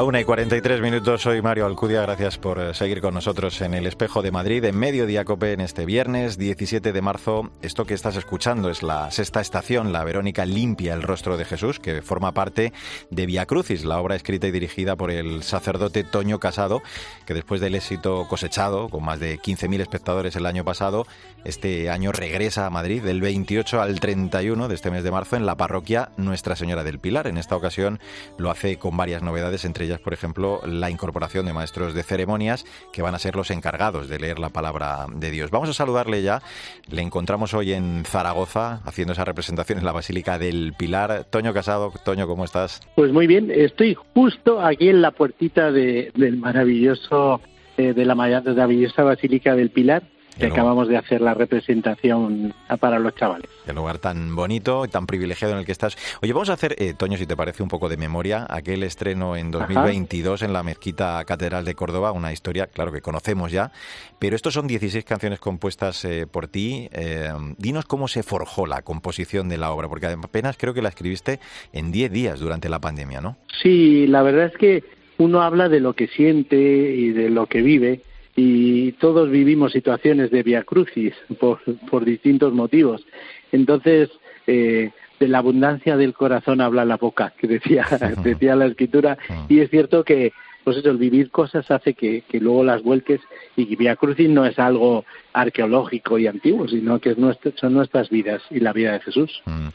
La 0.00 0.04
una 0.04 0.18
y 0.18 0.24
43 0.24 0.80
minutos, 0.80 1.20
soy 1.20 1.42
Mario 1.42 1.66
Alcudia, 1.66 2.00
gracias 2.00 2.38
por 2.38 2.58
eh, 2.58 2.72
seguir 2.72 3.02
con 3.02 3.12
nosotros 3.12 3.60
en 3.60 3.74
el 3.74 3.84
Espejo 3.84 4.22
de 4.22 4.30
Madrid, 4.30 4.64
en 4.64 4.78
Mediodía 4.78 5.26
Cope 5.26 5.52
en 5.52 5.60
este 5.60 5.84
viernes 5.84 6.38
17 6.38 6.94
de 6.94 7.02
marzo. 7.02 7.50
Esto 7.60 7.84
que 7.84 7.92
estás 7.92 8.16
escuchando 8.16 8.70
es 8.70 8.82
la 8.82 9.10
sexta 9.10 9.42
estación, 9.42 9.92
la 9.92 10.02
Verónica 10.02 10.46
limpia 10.46 10.94
el 10.94 11.02
rostro 11.02 11.36
de 11.36 11.44
Jesús, 11.44 11.78
que 11.78 12.00
forma 12.00 12.32
parte 12.32 12.72
de 13.10 13.26
Via 13.26 13.44
Crucis, 13.44 13.84
la 13.84 14.00
obra 14.00 14.16
escrita 14.16 14.46
y 14.46 14.52
dirigida 14.52 14.96
por 14.96 15.10
el 15.10 15.42
sacerdote 15.42 16.02
Toño 16.02 16.40
Casado, 16.40 16.80
que 17.26 17.34
después 17.34 17.60
del 17.60 17.74
éxito 17.74 18.26
cosechado, 18.26 18.88
con 18.88 19.04
más 19.04 19.20
de 19.20 19.38
15.000 19.38 19.82
espectadores 19.82 20.34
el 20.34 20.46
año 20.46 20.64
pasado, 20.64 21.06
este 21.44 21.90
año 21.90 22.10
regresa 22.10 22.64
a 22.64 22.70
Madrid 22.70 23.02
del 23.02 23.20
28 23.20 23.82
al 23.82 24.00
31 24.00 24.66
de 24.66 24.74
este 24.74 24.90
mes 24.90 25.04
de 25.04 25.10
marzo 25.10 25.36
en 25.36 25.44
la 25.44 25.58
parroquia 25.58 26.08
Nuestra 26.16 26.56
Señora 26.56 26.84
del 26.84 27.00
Pilar. 27.00 27.26
En 27.26 27.36
esta 27.36 27.54
ocasión 27.54 28.00
lo 28.38 28.50
hace 28.50 28.78
con 28.78 28.96
varias 28.96 29.22
novedades, 29.22 29.66
entre 29.66 29.89
por 29.98 30.14
ejemplo, 30.14 30.60
la 30.64 30.90
incorporación 30.90 31.46
de 31.46 31.52
maestros 31.52 31.94
de 31.94 32.02
ceremonias 32.02 32.64
que 32.92 33.02
van 33.02 33.14
a 33.14 33.18
ser 33.18 33.34
los 33.34 33.50
encargados 33.50 34.08
de 34.08 34.18
leer 34.18 34.38
la 34.38 34.50
palabra 34.50 35.06
de 35.12 35.30
Dios. 35.30 35.50
Vamos 35.50 35.68
a 35.68 35.72
saludarle 35.72 36.22
ya. 36.22 36.42
Le 36.90 37.02
encontramos 37.02 37.54
hoy 37.54 37.72
en 37.72 38.04
Zaragoza 38.04 38.80
haciendo 38.84 39.12
esa 39.12 39.24
representación 39.24 39.78
en 39.78 39.84
la 39.84 39.92
Basílica 39.92 40.38
del 40.38 40.74
Pilar. 40.78 41.24
Toño 41.30 41.52
Casado, 41.52 41.92
Toño, 42.04 42.26
¿cómo 42.26 42.44
estás? 42.44 42.80
Pues 42.94 43.12
muy 43.12 43.26
bien, 43.26 43.50
estoy 43.50 43.96
justo 44.14 44.60
aquí 44.60 44.88
en 44.88 45.02
la 45.02 45.10
puertita 45.10 45.72
de, 45.72 46.12
del 46.14 46.36
maravilloso, 46.36 47.40
eh, 47.76 47.92
de 47.92 48.04
la 48.04 48.14
maravillosa 48.14 49.02
Basílica 49.02 49.54
del 49.56 49.70
Pilar 49.70 50.02
que 50.40 50.46
acabamos 50.46 50.88
de 50.88 50.96
hacer 50.96 51.20
la 51.20 51.34
representación 51.34 52.54
para 52.80 52.98
los 52.98 53.14
chavales. 53.14 53.48
Qué 53.64 53.72
lugar 53.72 53.98
tan 53.98 54.34
bonito 54.34 54.84
y 54.84 54.88
tan 54.88 55.06
privilegiado 55.06 55.54
en 55.54 55.60
el 55.60 55.66
que 55.66 55.72
estás. 55.72 55.96
Oye, 56.22 56.32
vamos 56.32 56.50
a 56.50 56.54
hacer, 56.54 56.74
eh, 56.78 56.94
Toño, 56.96 57.16
si 57.16 57.26
te 57.26 57.36
parece 57.36 57.62
un 57.62 57.68
poco 57.68 57.88
de 57.88 57.96
memoria, 57.96 58.46
aquel 58.48 58.82
estreno 58.82 59.36
en 59.36 59.50
2022 59.50 60.42
en 60.42 60.52
la 60.52 60.62
Mezquita 60.62 61.22
Catedral 61.24 61.64
de 61.64 61.74
Córdoba, 61.74 62.12
una 62.12 62.32
historia, 62.32 62.66
claro, 62.66 62.92
que 62.92 63.00
conocemos 63.00 63.52
ya, 63.52 63.70
pero 64.18 64.36
estos 64.36 64.54
son 64.54 64.66
16 64.66 65.04
canciones 65.04 65.38
compuestas 65.38 66.04
eh, 66.04 66.26
por 66.26 66.48
ti. 66.48 66.88
Eh, 66.92 67.30
dinos 67.58 67.84
cómo 67.84 68.08
se 68.08 68.22
forjó 68.22 68.66
la 68.66 68.82
composición 68.82 69.48
de 69.48 69.58
la 69.58 69.70
obra, 69.70 69.88
porque 69.88 70.06
apenas 70.06 70.56
creo 70.56 70.74
que 70.74 70.82
la 70.82 70.88
escribiste 70.88 71.40
en 71.72 71.92
10 71.92 72.10
días 72.10 72.40
durante 72.40 72.68
la 72.68 72.80
pandemia, 72.80 73.20
¿no? 73.20 73.36
Sí, 73.62 74.06
la 74.06 74.22
verdad 74.22 74.46
es 74.46 74.56
que 74.56 74.84
uno 75.18 75.42
habla 75.42 75.68
de 75.68 75.80
lo 75.80 75.92
que 75.92 76.08
siente 76.08 76.56
y 76.56 77.10
de 77.10 77.28
lo 77.28 77.46
que 77.46 77.60
vive 77.60 78.02
y 78.42 78.92
todos 78.92 79.30
vivimos 79.30 79.72
situaciones 79.72 80.30
de 80.30 80.42
via 80.42 80.62
crucis 80.62 81.12
por, 81.38 81.60
por 81.90 82.06
distintos 82.06 82.54
motivos. 82.54 83.06
Entonces, 83.52 84.08
eh, 84.46 84.90
de 85.18 85.28
la 85.28 85.38
abundancia 85.38 85.98
del 85.98 86.14
corazón 86.14 86.62
habla 86.62 86.86
la 86.86 86.96
boca, 86.96 87.34
que 87.38 87.46
decía, 87.46 87.86
decía 88.24 88.56
la 88.56 88.64
escritura, 88.64 89.18
y 89.48 89.60
es 89.60 89.68
cierto 89.68 90.04
que 90.04 90.32
pues 90.64 90.76
eso, 90.76 90.90
el 90.90 90.98
vivir 90.98 91.30
cosas 91.30 91.70
hace 91.70 91.94
que, 91.94 92.22
luego 92.32 92.64
las 92.64 92.82
vuelques 92.82 93.20
y 93.56 93.76
Via 93.76 93.96
Crucis 93.96 94.28
no 94.28 94.44
es 94.44 94.58
algo 94.58 95.04
arqueológico 95.32 96.18
y 96.18 96.26
antiguo, 96.26 96.66
sino 96.68 96.98
que 96.98 97.10
es 97.10 97.16
son 97.56 97.74
nuestras 97.74 98.10
vidas 98.10 98.42
y 98.50 98.60
la 98.60 98.72
vida 98.72 98.92
de 98.92 99.00
Jesús. 99.00 99.42
Mm. 99.46 99.68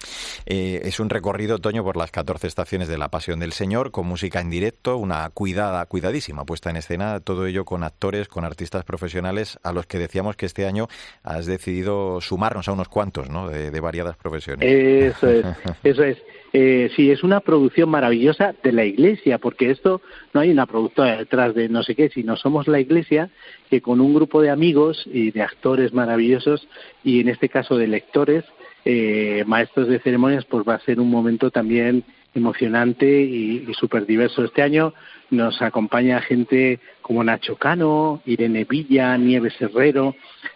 Eh, 0.47 0.81
es 0.83 0.99
un 0.99 1.09
recorrido, 1.09 1.59
Toño, 1.59 1.83
por 1.83 1.97
las 1.97 2.11
14 2.11 2.47
estaciones 2.47 2.87
de 2.87 2.97
la 2.97 3.09
Pasión 3.09 3.39
del 3.39 3.53
Señor, 3.53 3.91
con 3.91 4.07
música 4.07 4.41
en 4.41 4.49
directo, 4.49 4.97
una 4.97 5.29
cuidada, 5.29 5.85
cuidadísima 5.85 6.45
puesta 6.45 6.69
en 6.69 6.77
escena, 6.77 7.19
todo 7.19 7.45
ello 7.47 7.65
con 7.65 7.83
actores, 7.83 8.27
con 8.27 8.45
artistas 8.45 8.83
profesionales, 8.83 9.59
a 9.63 9.71
los 9.71 9.85
que 9.85 9.99
decíamos 9.99 10.35
que 10.35 10.45
este 10.45 10.65
año 10.65 10.87
has 11.23 11.45
decidido 11.45 12.21
sumarnos 12.21 12.67
a 12.67 12.73
unos 12.73 12.89
cuantos, 12.89 13.29
¿no?, 13.29 13.47
de, 13.47 13.71
de 13.71 13.79
variadas 13.79 14.17
profesiones. 14.17 14.67
Eso 14.67 15.27
es, 15.27 15.45
eso 15.83 16.03
es. 16.03 16.17
Eh, 16.57 16.89
sí, 16.95 17.11
es 17.11 17.21
una 17.21 17.41
producción 17.41 17.89
maravillosa 17.89 18.55
de 18.63 18.71
la 18.71 18.85
Iglesia, 18.85 19.39
porque 19.39 19.71
esto 19.71 20.01
no 20.33 20.39
hay 20.39 20.51
una 20.51 20.65
productora 20.75 21.15
detrás 21.15 21.55
de 21.55 21.69
no 21.69 21.83
sé 21.83 21.95
qué, 21.95 22.09
sino 22.09 22.35
somos 22.35 22.67
la 22.67 22.81
Iglesia 22.81 23.29
que 23.69 23.81
con 23.81 24.01
un 24.01 24.13
grupo 24.13 24.41
de 24.41 24.49
amigos 24.49 25.05
y 25.05 25.31
de 25.31 25.41
actores 25.41 25.93
maravillosos 25.93 26.67
y 27.01 27.21
en 27.21 27.29
este 27.29 27.47
caso 27.47 27.77
de 27.77 27.87
lectores, 27.87 28.43
eh, 28.83 29.45
maestros 29.47 29.87
de 29.87 29.99
ceremonias, 29.99 30.43
pues 30.43 30.67
va 30.67 30.75
a 30.75 30.79
ser 30.79 30.99
un 30.99 31.09
momento 31.09 31.49
también 31.49 32.03
emocionante 32.33 33.21
y, 33.21 33.65
y 33.65 33.73
súper 33.73 34.05
diverso. 34.05 34.43
Este 34.43 34.63
año 34.63 34.93
nos 35.29 35.61
acompaña 35.61 36.19
gente 36.19 36.81
como 37.05 37.23
Nacho 37.23 37.55
Cano, 37.55 38.23
Irene 38.25 38.63
Villa, 38.63 39.15
Nieves 39.15 39.53
Herrero, 39.61 40.15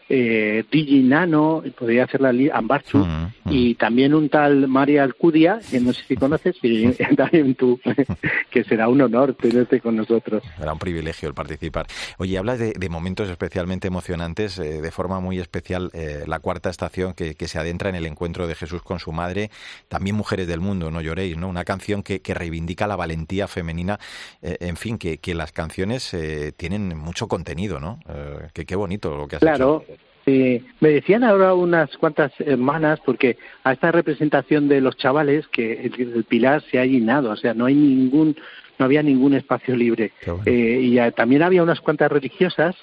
eh, 0.09 0.63
Digi 0.71 1.03
Nano, 1.03 1.61
podría 1.77 2.05
hacer 2.05 2.21
la 2.21 2.33
Ambarchu, 2.57 2.97
mm, 2.97 3.33
mm. 3.43 3.51
y 3.51 3.75
también 3.75 4.15
un 4.15 4.27
tal 4.27 4.67
María 4.67 5.03
Alcudia, 5.03 5.59
que 5.69 5.79
no 5.79 5.93
sé 5.93 6.03
si 6.07 6.15
conoces, 6.15 6.55
y 6.63 6.87
también 7.15 7.53
tú, 7.53 7.79
que 8.49 8.63
será 8.63 8.89
un 8.89 9.01
honor 9.01 9.35
tenerte 9.35 9.79
con 9.79 9.95
nosotros. 9.95 10.43
Será 10.57 10.73
un 10.73 10.79
privilegio 10.79 11.27
el 11.27 11.35
participar. 11.35 11.85
Oye, 12.17 12.39
hablas 12.39 12.57
de, 12.57 12.89
momentos 12.89 13.29
especialmente 13.29 13.87
emocionantes, 13.87 14.57
eh, 14.57 14.81
de 14.81 14.91
forma 14.91 15.19
muy 15.19 15.37
especial, 15.37 15.91
eh, 15.93 16.23
la 16.25 16.39
cuarta 16.39 16.71
estación 16.71 17.13
que, 17.13 17.35
se 17.49 17.59
adentra 17.59 17.89
en 17.89 17.95
el 17.95 18.05
encuentro 18.05 18.47
de 18.47 18.55
Jesús 18.55 18.81
con 18.81 18.99
su 18.99 19.11
madre, 19.11 19.49
también 19.87 20.15
Mujeres 20.15 20.47
del 20.47 20.59
Mundo, 20.59 20.91
no 20.91 21.01
lloréis, 21.01 21.37
¿no? 21.37 21.47
Una 21.47 21.63
canción 21.63 22.01
que, 22.03 22.21
reivindica 22.33 22.87
la 22.87 22.95
valentía 22.95 23.47
femenina, 23.47 23.99
eh, 24.41 24.57
en 24.61 24.77
fin, 24.77 24.97
que, 24.97 25.19
las 25.33 25.51
canciones 25.51 26.11
tienen 26.57 26.97
mucho 26.97 27.27
contenido, 27.27 27.79
¿no? 27.79 27.99
que 28.53 28.65
qué 28.65 28.75
bonito 28.75 29.15
lo 29.15 29.27
que 29.27 29.37
has 29.37 29.41
claro. 29.41 29.83
me 30.25 30.89
decían 30.89 31.23
ahora 31.23 31.53
unas 31.53 31.95
cuantas 31.97 32.31
hermanas, 32.39 32.99
porque 33.05 33.37
a 33.63 33.73
esta 33.73 33.91
representación 33.91 34.67
de 34.67 34.81
los 34.81 34.97
chavales, 34.97 35.47
que 35.47 35.73
el, 35.81 36.23
pilar 36.25 36.63
se 36.69 36.79
ha 36.79 36.85
llenado, 36.85 37.31
o 37.31 37.35
sea, 37.35 37.53
no 37.53 37.65
hay 37.65 37.75
ningún, 37.75 38.35
no 38.77 38.85
había 38.85 39.01
ningún 39.03 39.33
espacio 39.33 39.75
libre. 39.75 40.11
Eh, 40.45 40.79
y 40.83 41.11
también 41.11 41.43
había 41.43 41.63
unas 41.63 41.81
cuantas 41.81 42.11
religiosas, 42.11 42.75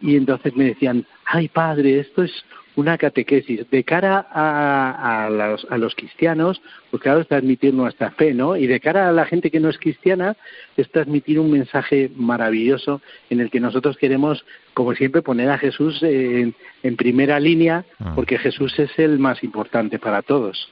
y 0.00 0.16
entonces 0.16 0.54
me 0.54 0.64
decían, 0.64 1.06
ay 1.26 1.48
padre, 1.48 2.00
esto 2.00 2.22
es 2.22 2.32
una 2.78 2.96
catequesis 2.96 3.68
de 3.70 3.82
cara 3.82 4.28
a, 4.30 5.24
a, 5.26 5.30
los, 5.30 5.66
a 5.68 5.76
los 5.78 5.96
cristianos, 5.96 6.62
pues 6.92 7.02
claro, 7.02 7.20
es 7.20 7.26
transmitir 7.26 7.74
nuestra 7.74 8.12
fe, 8.12 8.32
¿no? 8.32 8.56
Y 8.56 8.68
de 8.68 8.78
cara 8.78 9.08
a 9.08 9.12
la 9.12 9.26
gente 9.26 9.50
que 9.50 9.58
no 9.58 9.68
es 9.68 9.78
cristiana, 9.78 10.36
es 10.76 10.88
transmitir 10.92 11.40
un 11.40 11.50
mensaje 11.50 12.08
maravilloso 12.14 13.02
en 13.30 13.40
el 13.40 13.50
que 13.50 13.58
nosotros 13.58 13.96
queremos, 13.96 14.44
como 14.74 14.94
siempre, 14.94 15.22
poner 15.22 15.50
a 15.50 15.58
Jesús 15.58 16.00
en, 16.02 16.54
primera 16.96 17.40
línea, 17.40 17.84
ah. 17.98 18.12
porque 18.14 18.38
Jesús 18.38 18.78
es 18.78 18.90
el 18.96 19.18
más 19.18 19.42
importante 19.42 19.98
para 19.98 20.22
todos. 20.22 20.70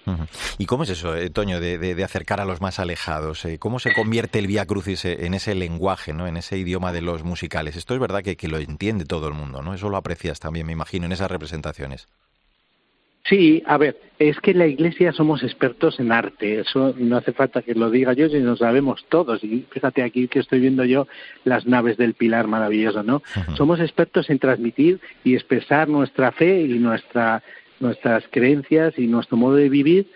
¿Y 0.59 0.67
cómo 0.67 0.85
es 0.85 0.91
eso, 0.91 1.17
eh, 1.17 1.29
Toño, 1.31 1.59
de, 1.59 2.05
acercar 2.05 2.41
a 2.41 2.45
los 2.45 2.61
más 2.61 2.79
alejados? 2.79 3.45
Eh, 3.45 3.59
¿Cómo 3.59 3.81
se 3.81 3.93
convierte 3.93 4.39
el 4.39 4.47
Vía 4.47 4.65
Crucis 4.65 5.05
en 5.05 5.35
ese 5.35 5.57
lenguaje, 5.57 6.13
¿no? 6.13 6.29
en 6.29 6.37
ese 6.37 6.57
idioma 6.57 6.93
de 6.93 7.03
los 7.03 7.25
musicales? 7.25 7.75
Esto 7.75 7.95
es 7.95 8.01
verdad 8.01 8.23
que, 8.23 8.37
que 8.37 8.47
lo 8.47 8.59
entiende 8.59 9.05
todo 9.05 9.27
el 9.27 9.35
mundo, 9.35 9.61
¿no? 9.63 9.75
Eso 9.75 9.91
lo 9.91 9.97
aprecias 9.97 10.39
también, 10.39 10.67
me 10.67 10.73
imagino, 10.73 11.07
en 11.07 11.13
esas 11.13 11.31
representaciones. 11.31 11.96
Sí, 13.29 13.62
a 13.67 13.76
ver, 13.76 13.97
es 14.21 14.38
que 14.41 14.53
en 14.53 14.59
la 14.59 14.67
Iglesia 14.67 15.12
somos 15.12 15.43
expertos 15.43 15.99
en 15.99 16.12
arte, 16.12 16.61
eso 16.61 16.95
no 16.97 17.17
hace 17.17 17.33
falta 17.33 17.61
que 17.61 17.75
lo 17.75 17.91
diga 17.91 18.12
yo, 18.12 18.29
si 18.29 18.38
lo 18.38 18.57
sabemos 18.57 19.05
todos. 19.09 19.43
Y 19.43 19.67
fíjate 19.71 20.03
aquí 20.05 20.29
que 20.29 20.38
estoy 20.38 20.61
viendo 20.61 20.85
yo 20.85 21.09
las 21.45 21.67
naves 21.67 21.97
del 21.97 22.15
Pilar 22.15 22.47
maravilloso, 22.47 23.03
¿no? 23.03 23.23
Somos 23.57 23.81
expertos 23.81 24.31
en 24.31 24.38
transmitir 24.38 25.00
y 25.25 25.35
expresar 25.35 25.88
nuestra 25.88 26.31
fe 26.31 26.62
y 26.62 26.79
nuestra, 26.79 27.43
nuestras 27.81 28.25
creencias 28.31 28.97
y 28.97 29.09
nuestro 29.09 29.37
modo 29.37 29.57
de 29.57 29.69
vivir. 29.69 30.07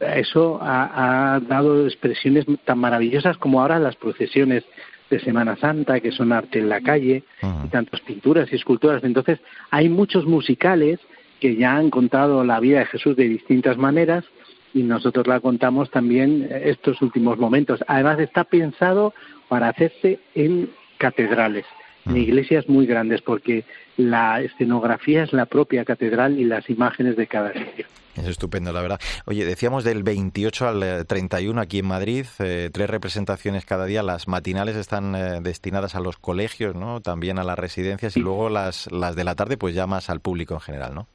Eso 0.00 0.58
ha, 0.62 1.40
dado 1.46 1.86
expresiones 1.86 2.46
tan 2.64 2.78
maravillosas 2.78 3.36
como 3.36 3.60
ahora 3.60 3.78
las 3.78 3.96
procesiones 3.96 4.64
de 5.10 5.20
Semana 5.20 5.56
Santa, 5.56 6.00
que 6.00 6.12
son 6.12 6.32
arte 6.32 6.60
en 6.60 6.70
la 6.70 6.80
calle, 6.80 7.24
y 7.42 7.68
tantas 7.68 8.00
pinturas 8.00 8.50
y 8.50 8.56
esculturas. 8.56 9.04
Entonces, 9.04 9.38
hay 9.70 9.90
muchos 9.90 10.24
musicales 10.24 10.98
que 11.44 11.56
ya 11.56 11.76
han 11.76 11.90
contado 11.90 12.42
la 12.42 12.58
vida 12.58 12.78
de 12.78 12.86
Jesús 12.86 13.16
de 13.16 13.28
distintas 13.28 13.76
maneras 13.76 14.24
y 14.72 14.82
nosotros 14.82 15.26
la 15.26 15.40
contamos 15.40 15.90
también 15.90 16.48
estos 16.50 17.02
últimos 17.02 17.36
momentos. 17.36 17.84
Además 17.86 18.18
está 18.18 18.44
pensado 18.44 19.12
para 19.50 19.68
hacerse 19.68 20.20
en 20.34 20.70
catedrales, 20.96 21.66
en 22.06 22.14
mm. 22.14 22.16
iglesias 22.16 22.66
muy 22.66 22.86
grandes, 22.86 23.20
porque 23.20 23.66
la 23.98 24.40
escenografía 24.40 25.22
es 25.22 25.34
la 25.34 25.44
propia 25.44 25.84
catedral 25.84 26.40
y 26.40 26.44
las 26.44 26.70
imágenes 26.70 27.14
de 27.14 27.26
cada 27.26 27.52
sitio. 27.52 27.84
Es 28.16 28.26
estupendo, 28.26 28.72
la 28.72 28.80
verdad. 28.80 29.00
Oye, 29.26 29.44
decíamos 29.44 29.84
del 29.84 30.02
28 30.02 30.66
al 30.66 31.06
31 31.06 31.60
aquí 31.60 31.80
en 31.80 31.86
Madrid, 31.86 32.24
eh, 32.38 32.70
tres 32.72 32.88
representaciones 32.88 33.66
cada 33.66 33.84
día. 33.84 34.02
Las 34.02 34.28
matinales 34.28 34.76
están 34.76 35.14
eh, 35.14 35.40
destinadas 35.42 35.94
a 35.94 36.00
los 36.00 36.16
colegios, 36.16 36.74
¿no? 36.74 37.02
También 37.02 37.38
a 37.38 37.44
las 37.44 37.58
residencias 37.58 38.16
y 38.16 38.20
luego 38.20 38.48
las, 38.48 38.90
las 38.90 39.14
de 39.14 39.24
la 39.24 39.34
tarde, 39.34 39.58
pues 39.58 39.74
ya 39.74 39.86
más 39.86 40.08
al 40.08 40.20
público 40.20 40.54
en 40.54 40.60
general, 40.60 40.94
¿no? 40.94 41.06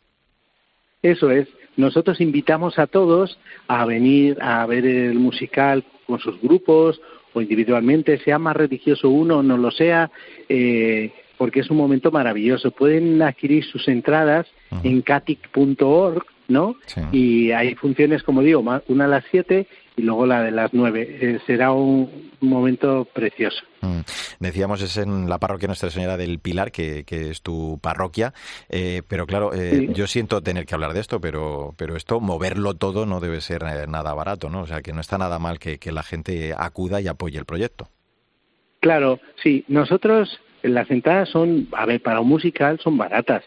Eso 1.01 1.31
es. 1.31 1.47
Nosotros 1.77 2.19
invitamos 2.19 2.77
a 2.77 2.87
todos 2.87 3.39
a 3.67 3.85
venir 3.85 4.37
a 4.41 4.65
ver 4.65 4.85
el 4.85 5.17
musical 5.19 5.83
con 6.05 6.19
sus 6.19 6.41
grupos 6.41 6.99
o 7.33 7.41
individualmente, 7.41 8.17
sea 8.19 8.39
más 8.39 8.55
religioso 8.55 9.09
uno 9.09 9.37
o 9.37 9.43
no 9.43 9.57
lo 9.57 9.71
sea, 9.71 10.11
eh, 10.49 11.11
porque 11.37 11.61
es 11.61 11.69
un 11.69 11.77
momento 11.77 12.11
maravilloso. 12.11 12.71
Pueden 12.71 13.21
adquirir 13.21 13.63
sus 13.63 13.87
entradas 13.87 14.47
en 14.83 15.01
catic.org 15.01 16.25
¿no? 16.49 16.75
Y 17.11 17.51
hay 17.51 17.75
funciones, 17.75 18.23
como 18.23 18.41
digo, 18.41 18.63
una 18.87 19.05
a 19.05 19.07
las 19.07 19.23
7 19.31 19.67
y 19.95 20.01
luego 20.01 20.25
la 20.25 20.43
de 20.43 20.51
las 20.51 20.73
9. 20.73 21.17
Eh, 21.21 21.39
será 21.45 21.71
un 21.71 22.31
momento 22.41 23.05
precioso. 23.13 23.63
Mm. 23.81 23.99
Decíamos, 24.39 24.81
es 24.81 24.97
en 24.97 25.29
la 25.29 25.37
parroquia 25.37 25.67
Nuestra 25.67 25.89
Señora 25.89 26.17
del 26.17 26.39
Pilar, 26.39 26.71
que, 26.71 27.05
es 27.07 27.41
tu 27.41 27.79
parroquia, 27.81 28.33
eh, 28.69 29.01
pero 29.07 29.27
claro, 29.27 29.53
eh, 29.53 29.89
yo 29.93 30.07
siento 30.07 30.41
tener 30.41 30.65
que 30.65 30.73
hablar 30.73 30.93
de 30.93 31.01
esto, 31.01 31.21
pero, 31.21 31.73
pero 31.77 31.95
esto, 31.95 32.19
moverlo 32.19 32.73
todo 32.73 33.05
no 33.05 33.19
debe 33.19 33.41
ser 33.41 33.63
nada 33.87 34.13
barato, 34.13 34.49
¿no? 34.49 34.61
O 34.61 34.67
sea, 34.67 34.81
que 34.81 34.93
no 34.93 35.01
está 35.01 35.17
nada 35.17 35.39
mal 35.39 35.59
que, 35.59 35.77
que 35.77 35.91
la 35.91 36.03
gente 36.03 36.53
acuda 36.57 37.01
y 37.01 37.07
apoye 37.07 37.37
el 37.37 37.45
proyecto. 37.45 37.89
Claro, 38.79 39.19
sí, 39.43 39.65
nosotros 39.67 40.39
las 40.63 40.89
entradas 40.89 41.29
son, 41.29 41.67
a 41.73 41.85
ver, 41.85 42.01
para 42.01 42.21
un 42.21 42.29
musical 42.29 42.79
son 42.81 42.97
baratas, 42.97 43.43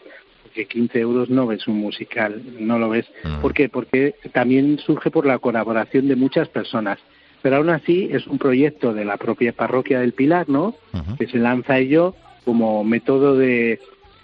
porque 0.53 0.67
15 0.67 0.99
euros 0.99 1.29
no 1.31 1.47
ves 1.47 1.67
un 1.67 1.79
musical, 1.79 2.39
no 2.59 2.77
lo 2.77 2.89
ves. 2.89 3.07
¿Por 3.41 3.55
qué? 3.55 3.69
Porque 3.69 4.13
también 4.33 4.77
surge 4.77 5.09
por 5.09 5.25
la 5.25 5.39
colaboración 5.39 6.07
de 6.07 6.15
muchas 6.15 6.47
personas. 6.47 6.99
Pero 7.41 7.55
aún 7.55 7.69
así 7.69 8.09
es 8.11 8.27
un 8.27 8.37
proyecto 8.37 8.93
de 8.93 9.03
la 9.03 9.17
propia 9.17 9.51
parroquia 9.51 9.99
del 9.99 10.13
Pilar, 10.13 10.47
¿no? 10.47 10.75
Que 11.17 11.25
se 11.25 11.39
lanza 11.39 11.79
ello 11.79 12.13
como 12.45 12.83
método 12.83 13.35
de, 13.35 13.79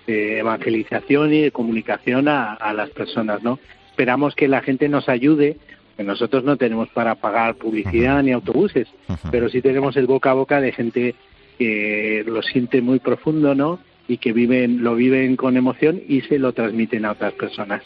evangelización 0.05 1.33
y 1.33 1.41
de 1.41 1.51
comunicación 1.51 2.27
a, 2.27 2.74
las 2.74 2.91
personas, 2.91 3.41
¿no? 3.41 3.57
Esperamos 3.89 4.36
que 4.36 4.48
la 4.48 4.62
gente 4.62 4.88
nos 4.88 5.09
ayude, 5.09 5.57
que 5.98 6.03
nosotros 6.03 6.43
no 6.43 6.57
tenemos 6.57 6.89
para 6.89 7.15
pagar 7.15 7.55
publicidad 7.55 8.21
ni 8.21 8.33
autobuses, 8.33 8.88
pero 9.31 9.50
sí 9.50 9.63
tenemos 9.63 9.98
el 9.98 10.05
boca 10.05 10.29
a 10.29 10.36
boca 10.36 10.62
de 10.62 10.74
gente 10.74 11.15
que 11.57 12.24
lo 12.27 12.43
siente 12.43 12.81
muy 12.81 13.00
profundo, 13.00 13.55
¿no? 13.55 13.79
Y 14.10 14.18
que 14.18 14.34
viven, 14.34 14.84
lo 14.84 14.96
viven 14.96 15.36
con 15.36 15.56
emoción 15.56 16.01
y 16.08 16.22
se 16.22 16.39
lo 16.39 16.51
transmiten 16.51 17.06
a 17.06 17.12
otras 17.12 17.34
personas. 17.34 17.84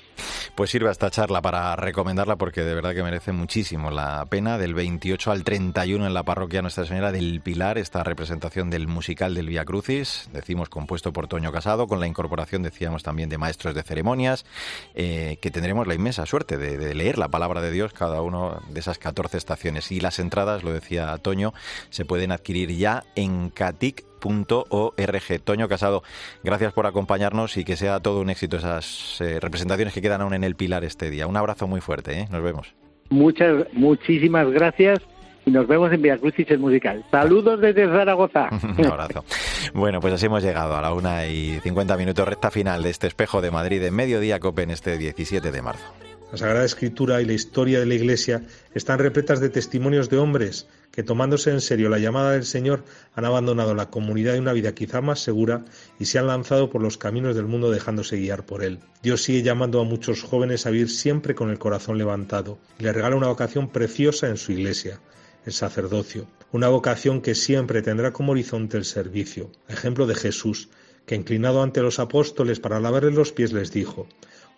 Pues 0.56 0.70
sirve 0.70 0.90
esta 0.90 1.10
charla 1.10 1.42
para 1.42 1.76
recomendarla 1.76 2.36
porque 2.36 2.62
de 2.62 2.76
verdad 2.76 2.94
que 2.94 3.04
merece 3.04 3.32
muchísimo 3.32 3.92
la 3.92 4.26
pena. 4.30 4.58
Del 4.58 4.74
28 4.74 5.32
al 5.32 5.44
31 5.44 6.06
en 6.06 6.14
la 6.14 6.24
parroquia 6.24 6.62
Nuestra 6.62 6.86
Señora 6.86 7.12
del 7.12 7.42
Pilar, 7.42 7.78
esta 7.78 8.04
representación 8.04 8.70
del 8.70 8.88
musical 8.88 9.34
del 9.34 9.48
Via 9.48 9.66
Crucis, 9.66 10.30
decimos 10.32 10.70
compuesto 10.70 11.12
por 11.12 11.28
Toño 11.28 11.52
Casado, 11.52 11.88
con 11.88 12.00
la 12.00 12.08
incorporación, 12.08 12.62
decíamos 12.62 13.04
también, 13.04 13.30
de 13.30 13.38
maestros 13.38 13.74
de 13.74 13.84
ceremonias, 13.84 14.46
eh, 14.94 15.38
que 15.42 15.52
tendremos 15.52 15.88
la 15.88 15.96
inmensa 15.96 16.26
suerte 16.26 16.58
de, 16.58 16.78
de, 16.78 16.94
leer 16.94 17.18
la 17.18 17.30
palabra 17.30 17.62
de 17.62 17.72
Dios 17.72 17.92
cada 17.92 18.22
uno 18.22 18.62
de 18.70 18.80
esas 18.80 19.00
14 19.00 19.38
estaciones. 19.38 19.92
Y 19.92 20.00
las 20.00 20.20
entradas, 20.20 20.64
lo 20.64 20.72
decía 20.72 21.18
Toño, 21.18 21.54
se 21.90 22.06
pueden 22.06 22.32
adquirir 22.32 22.72
ya 22.78 23.04
en 23.16 23.50
Catic 23.50 24.06
.org. 24.24 25.42
Toño 25.44 25.68
Casado, 25.68 26.04
gracias 26.44 26.74
por 26.74 26.86
acompañarnos 26.88 27.58
y 27.58 27.66
que 27.66 27.76
sea 27.76 28.00
todo 28.00 28.22
un 28.22 28.30
éxito 28.30 28.58
esas 28.58 29.20
eh, 29.22 29.40
representaciones 29.40 29.94
que 29.94 30.02
quedan 30.02 30.22
aún 30.22 30.34
en 30.34 30.44
el 30.44 30.56
Pilar 30.56 30.84
este 30.84 31.10
día. 31.10 31.28
Un 31.28 31.38
abrazo 31.38 31.68
muy 31.68 31.82
fuerte, 31.82 32.20
¿eh? 32.20 32.28
nos 32.32 32.44
vemos. 32.44 32.74
Muchas, 33.10 33.68
muchísimas 33.74 34.50
gracias 34.52 35.00
y 35.46 35.52
nos 35.52 35.68
vemos 35.68 35.92
en 35.92 36.02
Via 36.02 36.18
Crucis 36.18 36.50
el 36.50 36.60
musical. 36.60 37.04
Saludos 37.12 37.60
desde 37.60 37.86
Zaragoza. 37.88 38.50
Un 38.78 38.86
abrazo. 38.86 39.26
Bueno, 39.74 40.00
pues 40.00 40.14
así 40.14 40.28
hemos 40.28 40.44
llegado 40.44 40.76
a 40.76 40.82
la 40.82 40.94
una 40.94 41.28
y 41.28 41.60
50 41.62 41.98
minutos 41.98 42.28
recta 42.28 42.52
final 42.52 42.84
de 42.84 42.90
este 42.90 43.08
espejo 43.08 43.42
de 43.42 43.52
Madrid 43.52 43.84
en 43.84 43.94
mediodía 43.94 44.40
COPE 44.40 44.64
en 44.64 44.72
este 44.72 44.98
17 44.98 45.52
de 45.52 45.62
marzo. 45.62 45.86
La 46.32 46.38
Sagrada 46.38 46.66
Escritura 46.66 47.22
y 47.22 47.26
la 47.26 47.34
historia 47.34 47.80
de 47.80 47.86
la 47.86 47.94
Iglesia 47.94 48.42
están 48.74 49.00
repletas 49.00 49.40
de 49.40 49.50
testimonios 49.50 50.10
de 50.10 50.18
hombres 50.18 50.68
que 50.94 51.02
tomándose 51.02 51.50
en 51.50 51.60
serio 51.60 51.90
la 51.90 51.98
llamada 51.98 52.34
del 52.34 52.46
Señor 52.46 52.84
han 53.16 53.26
abandonado 53.26 53.74
la 53.74 53.90
comunidad 53.90 54.34
de 54.34 54.40
una 54.40 54.54
vida 54.54 54.76
quizá 54.76 55.02
más 55.02 55.22
segura 55.22 55.66
y 56.00 56.06
se 56.06 56.20
han 56.20 56.28
lanzado 56.28 56.70
por 56.70 56.84
los 56.84 57.00
caminos 57.00 57.36
del 57.36 57.48
mundo 57.48 57.72
dejándose 57.72 58.18
guiar 58.18 58.46
por 58.46 58.64
él. 58.64 58.78
Dios 59.02 59.24
sigue 59.24 59.42
llamando 59.42 59.82
a 59.82 59.86
muchos 59.86 60.22
jóvenes 60.22 60.68
a 60.68 60.70
vivir 60.70 60.92
siempre 60.92 61.34
con 61.34 61.50
el 61.50 61.58
corazón 61.58 61.98
levantado 61.98 62.60
y 62.78 62.84
le 62.84 62.94
regala 62.94 63.16
una 63.16 63.28
vocación 63.28 63.70
preciosa 63.70 64.28
en 64.28 64.38
su 64.38 64.52
Iglesia, 64.52 65.00
el 65.48 65.54
sacerdocio, 65.54 66.28
una 66.52 66.68
vocación 66.68 67.22
que 67.22 67.34
siempre 67.34 67.82
tendrá 67.82 68.14
como 68.14 68.34
horizonte 68.34 68.78
el 68.78 68.86
servicio, 68.86 69.50
ejemplo 69.68 70.06
de 70.06 70.14
Jesús, 70.14 70.70
que 71.08 71.16
inclinado 71.16 71.64
ante 71.64 71.82
los 71.82 71.98
apóstoles 71.98 72.60
para 72.60 72.80
lavarles 72.80 73.16
los 73.16 73.32
pies 73.32 73.52
les 73.52 73.72
dijo, 73.72 74.08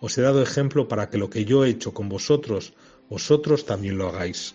os 0.00 0.18
he 0.18 0.22
dado 0.22 0.42
ejemplo 0.42 0.86
para 0.86 1.08
que 1.08 1.16
lo 1.16 1.30
que 1.30 1.46
yo 1.46 1.64
he 1.64 1.70
hecho 1.70 1.94
con 1.94 2.10
vosotros 2.10 2.74
vosotros 3.08 3.66
también 3.66 3.98
lo 3.98 4.08
hagáis. 4.08 4.54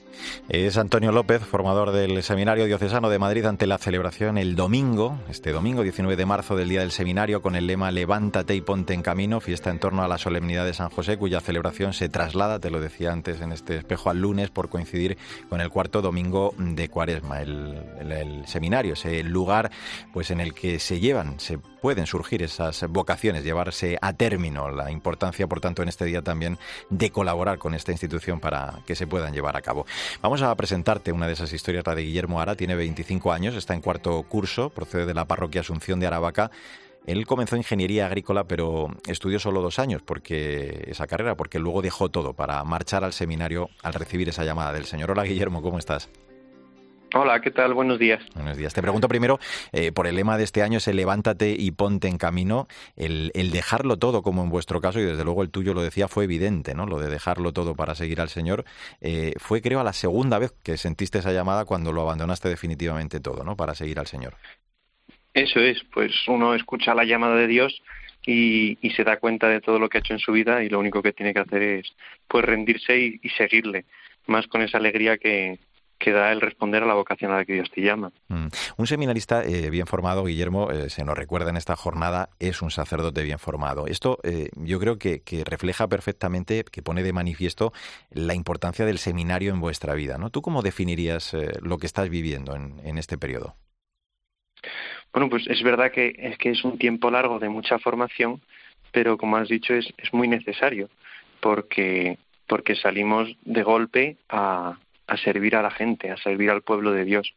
Es 0.50 0.78
Antonio 0.78 1.12
López, 1.12 1.42
formador 1.42 1.92
del 1.92 2.22
Seminario 2.22 2.66
Diocesano 2.66 3.10
de 3.10 3.20
Madrid 3.20 3.46
ante 3.46 3.66
la 3.66 3.78
celebración 3.78 4.38
el 4.38 4.56
domingo, 4.56 5.20
este 5.30 5.52
domingo 5.52 5.84
19 5.84 6.16
de 6.16 6.26
marzo 6.26 6.56
del 6.56 6.70
Día 6.70 6.82
del 6.82 6.92
Seminario, 6.92 7.42
con 7.42 7.56
el 7.56 7.68
lema 7.68 7.92
Levántate 7.92 8.56
y 8.56 8.62
ponte 8.62 8.94
en 8.94 9.02
camino, 9.02 9.40
fiesta 9.40 9.70
en 9.70 9.80
torno 9.80 10.04
a 10.04 10.08
la 10.08 10.18
solemnidad 10.18 10.66
de 10.66 10.74
San 10.74 10.90
José, 10.90 11.18
cuya 11.18 11.40
celebración 11.40 11.94
se 11.94 12.10
traslada, 12.10 12.60
te 12.60 12.70
lo 12.70 12.82
decía 12.82 13.14
antes 13.14 13.42
en 13.42 13.52
este 13.54 13.78
espejo, 13.78 14.10
al 14.10 14.20
lunes 14.20 14.50
por 14.50 14.70
coincidir 14.70 15.18
con 15.50 15.62
el 15.62 15.70
cuarto 15.70 16.02
domingo 16.02 16.54
de 16.58 16.90
Cuaresma. 16.90 17.42
El, 17.42 17.82
el 18.00 18.48
seminario, 18.48 18.94
ese 18.94 19.24
lugar 19.24 19.72
pues 20.12 20.30
en 20.32 20.42
el 20.42 20.54
que 20.54 20.80
se 20.80 21.00
llevan, 21.00 21.40
se 21.40 21.58
pueden 21.58 22.06
surgir 22.06 22.44
esas 22.44 22.86
vocaciones, 22.90 23.44
llevarse 23.44 23.98
a 24.02 24.14
término. 24.14 24.70
La 24.70 24.92
importancia, 24.92 25.48
por 25.48 25.62
tanto, 25.62 25.82
en 25.82 25.90
este 25.90 26.06
día 26.06 26.22
también 26.22 26.58
de 26.90 27.10
colaborar 27.12 27.58
con 27.58 27.74
esta 27.74 27.92
institución 27.92 28.40
para 28.42 28.80
que 28.86 28.96
se 28.96 29.08
puedan 29.08 29.34
llevar 29.34 29.56
a 29.56 29.62
cabo. 29.62 29.86
Vamos 30.22 30.42
a 30.42 30.54
presentarte 30.56 31.12
una 31.12 31.28
de 31.28 31.34
esas 31.34 31.54
historias, 31.54 31.86
la 31.86 31.96
de 31.96 32.04
Guillermo 32.04 32.42
Ara, 32.42 32.56
tiene 32.56 32.76
25 32.76 33.32
años, 33.32 33.56
está 33.56 33.74
en 33.74 33.82
cuarto 33.82 34.22
curso, 34.24 34.70
procede 34.70 35.06
de 35.06 35.14
la 35.14 35.26
parroquia 35.26 35.62
Asunción 35.62 36.00
de 36.00 36.08
Aravaca. 36.08 36.52
Él 37.08 37.26
comenzó 37.26 37.56
ingeniería 37.56 38.06
agrícola, 38.06 38.44
pero 38.44 38.88
estudió 39.08 39.40
solo 39.40 39.62
dos 39.62 39.80
años 39.80 40.02
porque 40.04 40.84
esa 40.88 41.08
carrera, 41.08 41.36
porque 41.36 41.58
luego 41.60 41.82
dejó 41.82 42.10
todo 42.10 42.34
para 42.34 42.64
marchar 42.64 43.04
al 43.04 43.14
seminario 43.14 43.70
al 43.82 43.94
recibir 43.94 44.30
esa 44.30 44.44
llamada 44.44 44.74
del 44.74 44.86
Señor. 44.86 45.12
Hola 45.12 45.24
Guillermo, 45.24 45.62
¿cómo 45.62 45.80
estás? 45.80 46.10
Hola, 47.14 47.42
¿qué 47.42 47.52
tal? 47.52 47.74
Buenos 47.74 48.00
días. 48.00 48.24
Buenos 48.36 48.58
días. 48.58 48.74
Te 48.74 48.82
pregunto 48.82 49.10
primero 49.10 49.38
eh, 49.74 49.92
por 49.92 50.08
el 50.08 50.16
lema 50.16 50.38
de 50.38 50.46
este 50.46 50.62
año, 50.62 50.78
ese 50.78 50.94
levántate 50.94 51.56
y 51.58 51.72
ponte 51.72 52.08
en 52.08 52.18
camino. 52.18 52.68
El, 52.96 53.32
dejarlo 53.52 53.98
todo, 53.98 54.22
como 54.22 54.44
en 54.44 54.50
vuestro 54.50 54.80
caso, 54.80 55.00
y 55.00 55.04
desde 55.04 55.26
luego 55.26 55.44
el 55.44 55.52
tuyo 55.52 55.74
lo 55.74 55.82
decía, 55.82 56.08
fue 56.08 56.24
evidente, 56.24 56.74
¿no? 56.74 56.86
Lo 56.86 57.00
de 57.00 57.10
dejarlo 57.10 57.52
todo 57.52 57.76
para 57.76 57.96
seguir 57.96 58.22
al 58.22 58.30
Señor. 58.30 58.64
Eh, 59.02 59.34
fue, 59.38 59.62
creo, 59.62 59.82
a 59.82 59.84
la 59.84 59.92
segunda 59.92 60.40
vez 60.40 60.54
que 60.64 60.78
sentiste 60.78 61.20
esa 61.20 61.34
llamada 61.34 61.66
cuando 61.66 61.92
lo 61.92 62.02
abandonaste 62.02 62.48
definitivamente 62.48 63.20
todo, 63.20 63.44
¿no? 63.44 63.58
Para 63.58 63.76
seguir 63.76 64.00
al 64.00 64.08
Señor. 64.08 64.36
Eso 65.34 65.60
es, 65.60 65.84
pues 65.94 66.14
uno 66.28 66.56
escucha 66.56 66.96
la 66.96 67.04
llamada 67.04 67.36
de 67.36 67.48
Dios 67.48 67.82
y, 68.26 68.78
se 68.96 69.04
da 69.04 69.18
cuenta 69.18 69.50
de 69.50 69.60
todo 69.60 69.80
lo 69.80 69.90
que 69.90 69.98
ha 69.98 70.02
hecho 70.02 70.14
en 70.14 70.20
su 70.20 70.32
vida 70.32 70.64
y 70.64 70.70
lo 70.70 70.80
único 70.80 71.02
que 71.02 71.12
tiene 71.12 71.34
que 71.34 71.40
hacer 71.40 71.62
es 71.62 71.94
pues 72.28 72.46
rendirse 72.46 72.98
y 72.98 73.30
seguirle, 73.38 73.86
más 74.28 74.48
con 74.48 74.62
esa 74.62 74.78
alegría 74.78 75.18
que, 75.18 75.60
que 76.02 76.12
da 76.12 76.32
el 76.32 76.42
responder 76.42 76.82
a 76.84 76.88
la 76.88 76.96
vocación 76.96 77.32
a 77.32 77.38
la 77.38 77.46
que 77.46 77.54
Dios 77.54 77.70
te 77.70 77.82
llama. 77.82 78.12
Mm. 78.28 78.48
Un 78.78 78.88
seminarista 78.88 79.44
eh, 79.44 79.70
bien 79.70 79.86
formado, 79.86 80.26
Guillermo, 80.26 80.72
eh, 80.72 80.90
se 80.90 81.06
nos 81.06 81.16
recuerda 81.16 81.52
en 81.52 81.58
esta 81.58 81.76
jornada, 81.76 82.30
es 82.40 82.62
un 82.62 82.72
sacerdote 82.72 83.22
bien 83.24 83.38
formado. 83.38 83.86
Esto 83.86 84.18
eh, 84.24 84.50
yo 84.56 84.80
creo 84.80 84.98
que, 84.98 85.22
refleja 85.46 85.88
perfectamente, 85.88 86.64
que 86.64 86.82
pone 86.82 87.04
de 87.04 87.14
manifiesto 87.14 87.72
la 88.10 88.34
importancia 88.34 88.84
del 88.84 88.98
seminario 88.98 89.54
en 89.54 89.62
vuestra 89.62 89.94
vida. 89.94 90.18
¿no? 90.18 90.32
¿Tú 90.32 90.42
cómo 90.42 90.64
definirías 90.64 91.36
lo 91.62 91.78
que 91.78 91.86
estás 91.86 92.10
viviendo 92.10 92.56
en, 92.56 92.98
este 92.98 93.18
periodo? 93.18 93.56
Bueno, 95.14 95.30
pues 95.30 95.46
es 95.48 95.62
verdad 95.62 95.92
que 95.92 96.16
es 96.18 96.38
que 96.38 96.50
es 96.50 96.64
un 96.64 96.78
tiempo 96.78 97.12
largo 97.12 97.40
de 97.40 97.50
mucha 97.50 97.78
formación, 97.78 98.42
pero 98.92 99.18
como 99.18 99.38
has 99.38 99.50
dicho 99.50 99.74
es, 99.74 99.94
es 99.98 100.14
muy 100.14 100.28
necesario 100.28 100.90
porque 101.40 102.18
porque 102.48 102.76
salimos 102.76 103.30
de 103.46 103.64
golpe 103.64 104.18
a, 104.30 104.78
a 105.12 105.18
servir 105.18 105.58
a 105.58 105.62
la 105.62 105.72
gente, 105.72 106.10
a 106.10 106.16
servir 106.16 106.50
al 106.50 106.62
pueblo 106.62 106.94
de 106.94 107.04
Dios. 107.04 107.34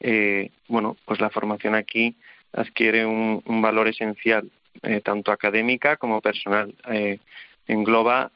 Eh, 0.00 0.50
bueno, 0.66 0.96
pues 1.04 1.20
la 1.20 1.28
formación 1.28 1.74
aquí 1.74 2.16
adquiere 2.54 3.04
un, 3.04 3.42
valor 3.60 3.86
esencial, 3.86 4.50
eh, 4.82 5.02
tanto 5.02 5.30
académica 5.30 5.98
como 5.98 6.22
personal. 6.22 6.74
Eh, 6.90 7.18
engloba 7.66 8.32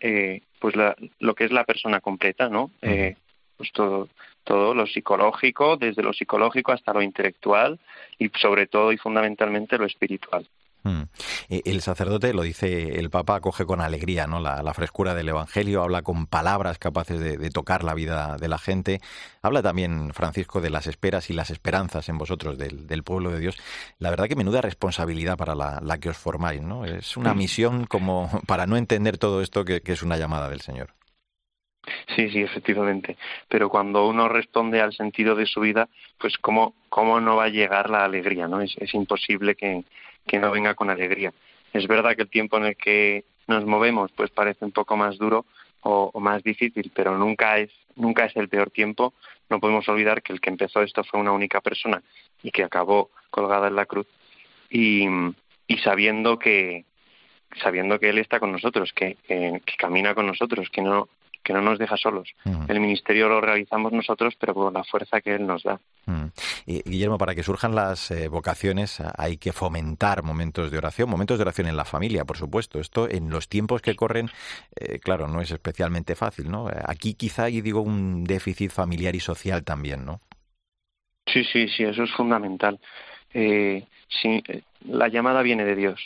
pues 0.61 0.75
lo 1.19 1.35
que 1.35 1.45
es 1.45 1.53
la 1.53 1.65
persona 1.65 2.01
completa, 2.01 2.51
¿no? 2.51 2.71
pues 2.81 3.73
todo, 3.73 4.09
todo 4.45 4.75
lo 4.75 4.87
psicológico, 4.87 5.79
desde 5.79 6.03
lo 6.03 6.13
psicológico 6.13 6.73
hasta 6.73 6.93
lo 6.93 7.01
intelectual 7.01 7.79
y 8.19 8.29
sobre 8.39 8.67
todo 8.67 8.93
y 8.93 8.99
fundamentalmente 8.99 9.79
lo 9.79 9.87
espiritual. 9.87 10.47
Mm. 10.87 11.03
Eh, 11.49 11.63
el 11.65 11.81
sacerdote, 11.81 12.33
lo 12.33 12.43
dice 12.43 13.01
el 13.01 13.11
Papa, 13.11 13.37
acoge 13.37 13.67
con 13.67 13.81
alegría 13.81 14.29
¿no? 14.29 14.39
la, 14.39 14.73
frescura 14.73 15.15
del 15.15 15.29
Evangelio, 15.29 15.83
habla 15.83 16.03
con 16.03 16.27
palabras 16.29 16.79
capaces 16.79 17.19
de, 17.19 17.51
tocar 17.51 17.83
la 17.83 17.95
vida 17.95 18.37
de 18.37 18.47
la 18.47 18.59
gente. 18.59 19.01
Habla 19.43 19.63
también, 19.63 20.13
Francisco, 20.13 20.61
de 20.61 20.71
las 20.71 20.87
esperas 20.87 21.29
y 21.29 21.33
las 21.33 21.51
esperanzas 21.51 22.09
en 22.09 22.19
vosotros, 22.19 22.57
del, 22.57 23.03
pueblo 23.03 23.31
de 23.31 23.41
Dios. 23.41 23.57
La 23.99 24.11
verdad 24.11 24.29
que 24.29 24.37
menuda 24.37 24.61
responsabilidad 24.61 25.37
para 25.37 25.55
la, 25.57 25.99
que 25.99 26.11
os 26.11 26.17
formáis. 26.17 26.63
¿no? 26.63 26.85
Es 26.85 27.17
una 27.17 27.35
misión 27.35 27.87
como 27.87 28.31
para 28.47 28.67
no 28.67 28.77
entender 28.77 29.19
todo 29.19 29.43
esto 29.43 29.65
que, 29.65 29.83
es 29.85 30.03
una 30.03 30.17
llamada 30.17 30.49
del 30.49 30.61
Señor. 30.61 30.91
Sí, 32.15 32.29
sí, 32.31 32.43
efectivamente. 32.43 33.17
Pero 33.49 33.69
cuando 33.69 34.07
uno 34.07 34.29
responde 34.29 34.81
al 34.81 34.93
sentido 34.93 35.35
de 35.35 35.47
su 35.47 35.61
vida, 35.61 35.89
pues 36.19 36.37
cómo, 36.39 36.75
cómo 36.89 37.21
no 37.21 37.37
va 37.37 37.45
a 37.45 37.49
llegar 37.49 37.91
la 37.91 38.05
alegría, 38.05 38.47
¿no? 38.47 38.61
es 38.61 38.95
imposible 38.95 39.55
que, 39.55 39.85
que 40.27 40.39
no 40.39 40.51
venga 40.51 40.75
con 40.75 40.91
alegría. 40.91 41.33
Es 41.73 41.87
verdad 41.87 42.17
que 42.17 42.23
el 42.23 42.31
tiempo 42.31 42.57
en 42.57 42.67
el 42.67 42.77
que 42.77 43.25
nos 43.47 43.65
movemos, 43.65 44.11
pues 44.13 44.31
parece 44.31 44.65
un 44.65 44.73
poco 44.73 44.97
más 44.97 45.19
duro 45.19 45.47
o, 45.81 46.19
más 46.21 46.43
difícil, 46.43 46.91
pero 46.95 47.17
nunca 47.17 47.59
es 47.59 47.71
nunca 47.95 48.27
es 48.27 48.37
el 48.37 48.49
peor 48.49 48.71
tiempo. 48.71 49.15
No 49.49 49.61
podemos 49.61 49.89
olvidar 49.89 50.23
que 50.23 50.33
el 50.33 50.41
que 50.41 50.51
empezó 50.51 50.83
esto 50.83 51.05
fue 51.05 51.21
una 51.21 51.33
única 51.33 51.61
persona 51.61 52.03
y 52.43 52.51
que 52.51 52.65
acabó 52.65 53.11
colgada 53.31 53.69
en 53.69 53.77
la 53.77 53.87
cruz 53.87 54.07
y, 54.71 55.07
sabiendo 55.83 56.39
que 56.39 56.85
sabiendo 57.63 57.99
que 57.99 58.11
él 58.11 58.19
está 58.19 58.41
con 58.41 58.53
nosotros, 58.53 58.93
que, 58.93 59.17
camina 59.79 60.15
con 60.15 60.27
nosotros, 60.27 60.69
que 60.69 60.83
no 60.83 61.09
que 61.47 61.53
no 61.53 61.63
nos 61.63 61.79
deja 61.79 61.97
solos. 61.97 62.29
El 62.67 62.81
ministerio 62.81 63.29
lo 63.29 63.41
realizamos 63.41 63.93
nosotros, 63.93 64.35
pero 64.39 64.53
con 64.53 64.75
la 64.75 64.83
fuerza 64.83 65.21
que 65.21 65.37
Él 65.37 65.47
nos 65.47 65.63
da. 65.63 65.79
Guillermo, 66.67 67.19
para 67.19 67.37
que 67.37 67.45
surjan 67.45 67.75
las 67.77 68.11
eh, 68.11 68.27
vocaciones 68.27 69.01
hay 69.17 69.37
que 69.37 69.53
fomentar 69.53 70.25
momentos 70.25 70.73
de 70.73 70.79
oración, 70.79 71.09
momentos 71.09 71.39
de 71.39 71.43
oración 71.43 71.69
en 71.69 71.77
la 71.77 71.85
familia, 71.85 72.25
por 72.25 72.37
supuesto. 72.37 72.81
Esto 72.81 73.09
en 73.09 73.31
los 73.31 73.49
tiempos 73.49 73.81
que 73.81 73.95
corren, 73.95 74.29
eh, 74.75 74.99
claro, 74.99 75.29
no 75.29 75.41
es 75.41 75.53
especialmente 75.53 76.17
fácil, 76.17 76.51
¿no? 76.51 76.69
Aquí 76.85 77.15
quizá 77.15 77.45
hay, 77.45 77.61
digo, 77.61 77.81
un 77.81 78.25
déficit 78.25 78.73
familiar 78.73 79.15
y 79.15 79.21
social 79.21 79.63
también, 79.63 80.05
¿no? 80.05 80.21
Sí, 81.33 81.45
sí, 81.45 81.69
sí, 81.69 81.85
eso 81.85 82.03
es 82.03 82.13
fundamental. 82.13 82.81
Eh, 83.33 83.87
la 84.89 85.09
llamada 85.09 85.43
viene 85.43 85.65
de 85.65 85.77
Dios. 85.77 86.01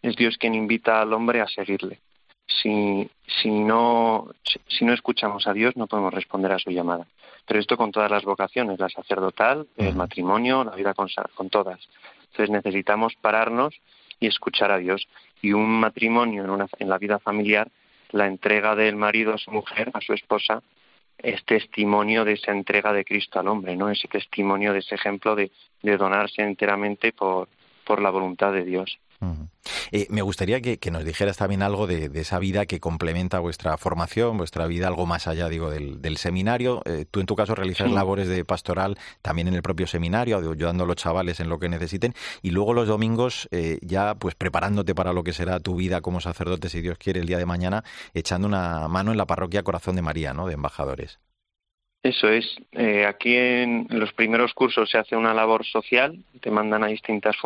Es 0.00 0.16
Dios 0.16 0.36
quien 0.38 0.54
invita 0.54 1.02
al 1.02 1.12
hombre 1.12 1.42
a 1.42 1.46
seguirle 1.48 2.00
si, 2.46 3.08
si, 3.26 3.50
no, 3.50 4.28
si 4.68 4.84
no 4.84 4.92
escuchamos 4.92 5.46
a 5.46 5.52
Dios 5.52 5.76
no 5.76 5.86
podemos 5.86 6.14
responder 6.14 6.52
a 6.52 6.58
su 6.58 6.70
llamada. 6.70 7.06
Pero 7.46 7.60
esto 7.60 7.76
con 7.76 7.92
todas 7.92 8.10
las 8.10 8.24
vocaciones, 8.24 8.78
la 8.78 8.88
sacerdotal, 8.88 9.66
el 9.76 9.94
matrimonio, 9.94 10.64
la 10.64 10.74
vida 10.74 10.94
con, 10.94 11.08
con 11.34 11.48
todas. 11.48 11.80
Entonces 12.30 12.50
necesitamos 12.50 13.14
pararnos 13.20 13.74
y 14.18 14.26
escuchar 14.26 14.72
a 14.72 14.78
Dios. 14.78 15.06
Y 15.42 15.52
un 15.52 15.78
matrimonio 15.80 16.44
en, 16.44 16.50
una, 16.50 16.66
en 16.78 16.88
la 16.88 16.98
vida 16.98 17.18
familiar, 17.18 17.68
la 18.10 18.26
entrega 18.26 18.74
del 18.74 18.96
marido 18.96 19.34
a 19.34 19.38
su 19.38 19.50
mujer, 19.50 19.90
a 19.94 20.00
su 20.00 20.12
esposa, 20.12 20.62
es 21.18 21.44
testimonio 21.44 22.24
de 22.24 22.32
esa 22.32 22.52
entrega 22.52 22.92
de 22.92 23.04
Cristo 23.04 23.38
al 23.38 23.48
hombre, 23.48 23.76
¿no? 23.76 23.88
Ese 23.90 24.08
testimonio 24.08 24.72
de 24.72 24.80
ese 24.80 24.96
ejemplo 24.96 25.34
de, 25.34 25.50
de 25.82 25.96
donarse 25.96 26.42
enteramente 26.42 27.12
por, 27.12 27.48
por 27.84 28.02
la 28.02 28.10
voluntad 28.10 28.52
de 28.52 28.64
Dios. 28.64 28.98
Eh, 29.92 30.06
me 30.10 30.22
gustaría 30.22 30.60
que, 30.60 30.90
nos 30.90 31.04
dijeras 31.04 31.36
también 31.36 31.62
algo 31.62 31.86
de, 31.86 32.10
esa 32.14 32.38
vida 32.38 32.66
que 32.66 32.80
complementa 32.80 33.38
vuestra 33.38 33.76
formación, 33.76 34.36
vuestra 34.38 34.66
vida, 34.66 34.88
algo 34.88 35.06
más 35.06 35.26
allá, 35.26 35.48
digo, 35.48 35.70
del, 35.70 36.16
seminario. 36.16 36.82
Eh, 36.84 37.04
tú, 37.10 37.20
en 37.20 37.26
tu 37.26 37.36
caso, 37.36 37.54
realizas 37.54 37.90
labores 37.90 38.28
de 38.28 38.44
pastoral 38.44 38.98
también 39.22 39.48
en 39.48 39.54
el 39.54 39.62
propio 39.62 39.86
seminario, 39.86 40.38
ayudando 40.38 40.84
a 40.84 40.86
los 40.86 40.96
chavales 40.96 41.40
en 41.40 41.48
lo 41.48 41.58
que 41.58 41.68
necesiten. 41.68 42.14
Y 42.42 42.50
luego 42.50 42.72
los 42.74 42.88
domingos, 42.88 43.48
eh, 43.50 43.78
ya 43.82 44.14
pues 44.14 44.34
preparándote 44.34 44.94
para 44.94 45.12
lo 45.12 45.24
que 45.24 45.32
será 45.32 45.60
tu 45.60 45.76
vida 45.76 46.00
como 46.00 46.20
sacerdote, 46.20 46.68
si 46.68 46.80
Dios 46.80 46.98
quiere, 46.98 47.20
el 47.20 47.26
día 47.26 47.38
de 47.38 47.46
mañana, 47.46 47.84
echando 48.14 48.48
una 48.48 48.88
mano 48.88 49.12
en 49.12 49.18
la 49.18 49.26
parroquia 49.26 49.62
Corazón 49.62 49.96
de 49.96 50.02
María, 50.02 50.32
¿no? 50.32 50.46
De 50.46 50.54
embajadores. 50.54 51.18
Eso 52.02 52.28
es. 52.28 52.56
aquí 53.08 53.34
en 53.34 53.88
los 53.90 54.12
primeros 54.12 54.54
cursos 54.54 54.88
se 54.88 54.98
hace 54.98 55.16
una 55.16 55.34
labor 55.34 55.64
social, 55.66 56.16
te 56.40 56.50
mandan 56.50 56.84
a 56.84 56.88
distintas 56.88 57.36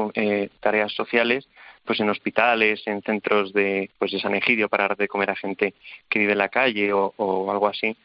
tareas 0.60 0.92
sociales 0.92 1.48
pues 1.84 2.00
en 2.00 2.10
hospitales, 2.10 2.82
en 2.86 3.02
centros 3.02 3.52
de, 3.52 3.90
pues 3.98 4.12
de 4.12 4.20
San 4.20 4.34
Egidio 4.34 4.68
para 4.68 4.88
dar 4.88 4.96
de 4.96 5.08
comer 5.08 5.30
a 5.30 5.36
gente 5.36 5.74
que 6.08 6.18
vive 6.18 6.32
en 6.32 6.38
la 6.38 6.48
calle 6.48 6.92
o, 6.92 7.50
algo 7.50 7.66
así. 7.66 7.96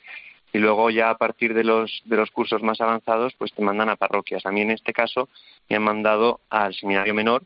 Y 0.53 0.57
luego 0.57 0.89
ya 0.89 1.09
a 1.09 1.17
partir 1.17 1.53
de 1.53 1.63
los, 1.63 2.01
de 2.05 2.15
los 2.15 2.31
cursos 2.31 2.63
más 2.63 2.79
avanzados, 2.79 3.33
pues 3.37 3.53
te 3.53 3.61
mandan 3.61 3.89
a 3.89 3.95
parroquias. 3.95 4.45
A 4.45 4.51
mí 4.51 4.61
en 4.61 4.71
este 4.71 4.93
caso 4.93 5.29
me 5.69 5.75
han 5.75 5.83
mandado 5.83 6.39
al 6.49 6.73
seminario 6.73 7.13
menor, 7.13 7.43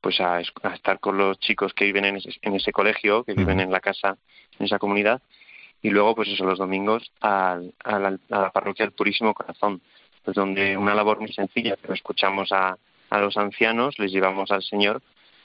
pues 0.00 0.20
a, 0.20 0.40
estar 0.40 0.98
con 0.98 1.18
los 1.18 1.38
chicos 1.38 1.74
que 1.74 1.84
viven 1.84 2.06
en 2.06 2.16
ese, 2.16 2.30
en 2.42 2.56
ese 2.56 2.72
colegio, 2.72 3.22
que 3.22 3.34
viven 3.34 3.60
en 3.60 3.70
la 3.70 3.80
casa, 3.80 4.16
en 4.58 4.66
esa 4.66 4.78
comunidad. 4.78 5.20
Y 5.86 5.90
luego, 5.90 6.16
pues 6.16 6.28
eso, 6.30 6.44
los 6.44 6.58
domingos 6.58 7.12
a, 7.20 7.60
la, 7.84 8.18
a 8.30 8.40
la 8.40 8.50
parroquia 8.50 8.84
del 8.84 8.92
Purísimo 8.92 9.32
Corazón, 9.34 9.80
pues 10.24 10.34
donde 10.34 10.76
una 10.76 10.96
labor 10.96 11.20
muy 11.20 11.32
sencilla, 11.32 11.76
pero 11.80 11.94
escuchamos 11.94 12.50
a, 12.50 12.76
a 13.08 13.20
los 13.20 13.36
ancianos, 13.36 13.96
les 14.00 14.10
llevamos 14.10 14.50
al 14.50 14.64
Señor 14.64 15.00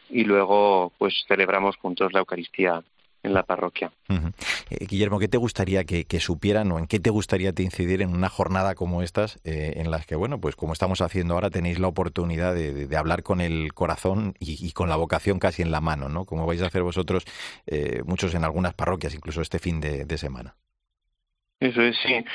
y 0.09 0.23
luego 0.23 0.93
pues 0.97 1.25
celebramos 1.27 1.77
juntos 1.77 2.11
la 2.11 2.21
Eucaristía 2.21 2.81
en 3.23 3.33
la 3.33 3.43
parroquia. 3.43 3.91
Eh, 4.09 4.85
Guillermo, 4.85 5.19
¿qué 5.19 5.27
te 5.27 5.37
gustaría 5.37 5.83
que, 5.83 6.19
supieran 6.19 6.71
o 6.71 6.79
en 6.79 6.87
qué 6.87 6.99
te 6.99 7.09
gustaría 7.09 7.53
te 7.53 7.63
incidir 7.63 8.01
en 8.01 8.13
una 8.13 8.29
jornada 8.29 8.75
como 8.75 9.01
estas, 9.03 9.39
eh, 9.43 9.73
en 9.77 9.91
las 9.91 10.05
que, 10.05 10.15
bueno, 10.15 10.39
pues 10.39 10.55
como 10.55 10.73
estamos 10.73 11.01
haciendo 11.01 11.33
ahora, 11.35 11.49
tenéis 11.49 11.79
la 11.79 11.87
oportunidad 11.87 12.53
de, 12.53 12.87
hablar 12.97 13.23
con 13.23 13.41
el 13.41 13.73
corazón 13.73 14.35
y, 14.39 14.71
con 14.73 14.89
la 14.89 14.95
vocación 14.95 15.39
casi 15.39 15.61
en 15.61 15.71
la 15.71 15.81
mano, 15.81 16.09
¿no? 16.09 16.25
Como 16.25 16.45
vais 16.45 16.61
a 16.61 16.67
hacer 16.67 16.83
vosotros, 16.83 17.25
eh, 17.67 18.01
muchos 18.05 18.33
en 18.35 18.43
algunas 18.43 18.73
parroquias, 18.73 19.13
incluso 19.13 19.41
este 19.41 19.59
fin 19.59 19.79
de, 19.79 20.05
de 20.05 20.17
semana. 20.17 20.55
Eso 21.59 21.81
es, 21.81 21.95
sí. 22.03 22.25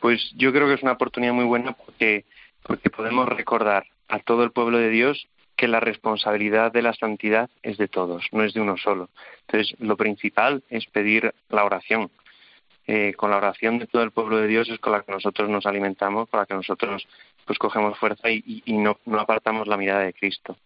Pues 0.00 0.30
yo 0.36 0.52
creo 0.52 0.68
que 0.68 0.74
es 0.74 0.82
una 0.82 0.92
oportunidad 0.92 1.32
muy 1.32 1.44
buena 1.44 1.72
porque, 1.72 2.24
porque 2.62 2.88
podemos 2.88 3.28
recordar 3.28 3.86
a 4.08 4.20
todo 4.20 4.44
el 4.44 4.52
pueblo 4.52 4.78
de 4.78 4.90
Dios 4.90 5.28
que 5.56 5.68
la 5.68 5.80
responsabilidad 5.80 6.70
de 6.72 6.82
la 6.82 6.92
santidad 6.92 7.48
es 7.62 7.78
de 7.78 7.88
todos, 7.88 8.26
no 8.32 8.44
es 8.44 8.52
de 8.52 8.60
uno 8.60 8.76
solo. 8.76 9.08
Entonces, 9.46 9.74
lo 9.80 9.96
principal 9.96 10.62
es 10.68 10.86
pedir 10.86 11.34
la 11.48 11.64
oración. 11.64 12.10
Eh, 12.88 13.14
con 13.14 13.30
la 13.30 13.38
oración 13.38 13.78
de 13.78 13.86
todo 13.86 14.02
el 14.02 14.12
pueblo 14.12 14.36
de 14.36 14.46
Dios 14.46 14.68
es 14.68 14.78
con 14.78 14.92
la 14.92 15.02
que 15.02 15.10
nosotros 15.10 15.48
nos 15.48 15.66
alimentamos, 15.66 16.28
con 16.28 16.38
la 16.38 16.46
que 16.46 16.54
nosotros 16.54 17.08
pues 17.44 17.58
cogemos 17.58 17.98
fuerza 17.98 18.30
y, 18.30 18.62
no, 18.66 18.98
no, 19.06 19.18
apartamos 19.18 19.66
la 19.66 19.76
mirada 19.76 20.00
de 20.00 20.12
Cristo. 20.12 20.56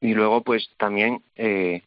Y 0.00 0.14
luego, 0.14 0.42
pues 0.42 0.68
también 0.76 1.22
eh, 1.34 1.82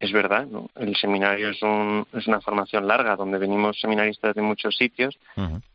es 0.00 0.12
verdad, 0.12 0.46
¿no? 0.46 0.70
el 0.76 0.96
seminario 0.96 1.50
es, 1.50 1.62
un, 1.62 2.06
es 2.12 2.26
una 2.26 2.40
formación 2.40 2.86
larga 2.86 3.16
donde 3.16 3.38
venimos 3.38 3.78
seminaristas 3.80 4.34
de 4.34 4.42
muchos 4.42 4.76
sitios 4.76 5.18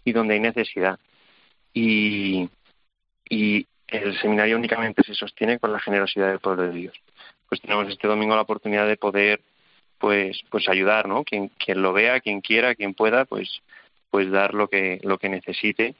y 0.03 0.11
donde 0.11 0.33
hay 0.33 0.39
necesidad. 0.39 0.97
Y, 1.73 2.49
y 3.29 3.67
el 3.97 4.19
seminario 4.19 4.57
únicamente 4.57 5.03
se 5.03 5.13
sostiene 5.13 5.59
con 5.59 5.71
la 5.71 5.79
generosidad 5.79 6.29
del 6.29 6.39
pueblo 6.39 6.63
de 6.63 6.71
Dios. 6.71 6.95
Pues 7.47 7.61
tenemos 7.61 7.87
este 7.89 8.07
domingo 8.07 8.35
la 8.35 8.41
oportunidad 8.41 8.87
de 8.87 8.97
poder 8.97 9.41
pues 9.99 10.41
pues 10.49 10.67
ayudar, 10.67 11.07
¿no? 11.07 11.23
Quien 11.23 11.49
quien 11.49 11.81
lo 11.81 11.93
vea, 11.93 12.19
quien 12.19 12.41
quiera, 12.41 12.75
quien 12.75 12.93
pueda, 12.93 13.25
pues 13.25 13.61
pues 14.09 14.29
dar 14.31 14.53
lo 14.53 14.67
que 14.67 14.99
lo 15.03 15.17
que 15.17 15.29
necesite, 15.29 15.95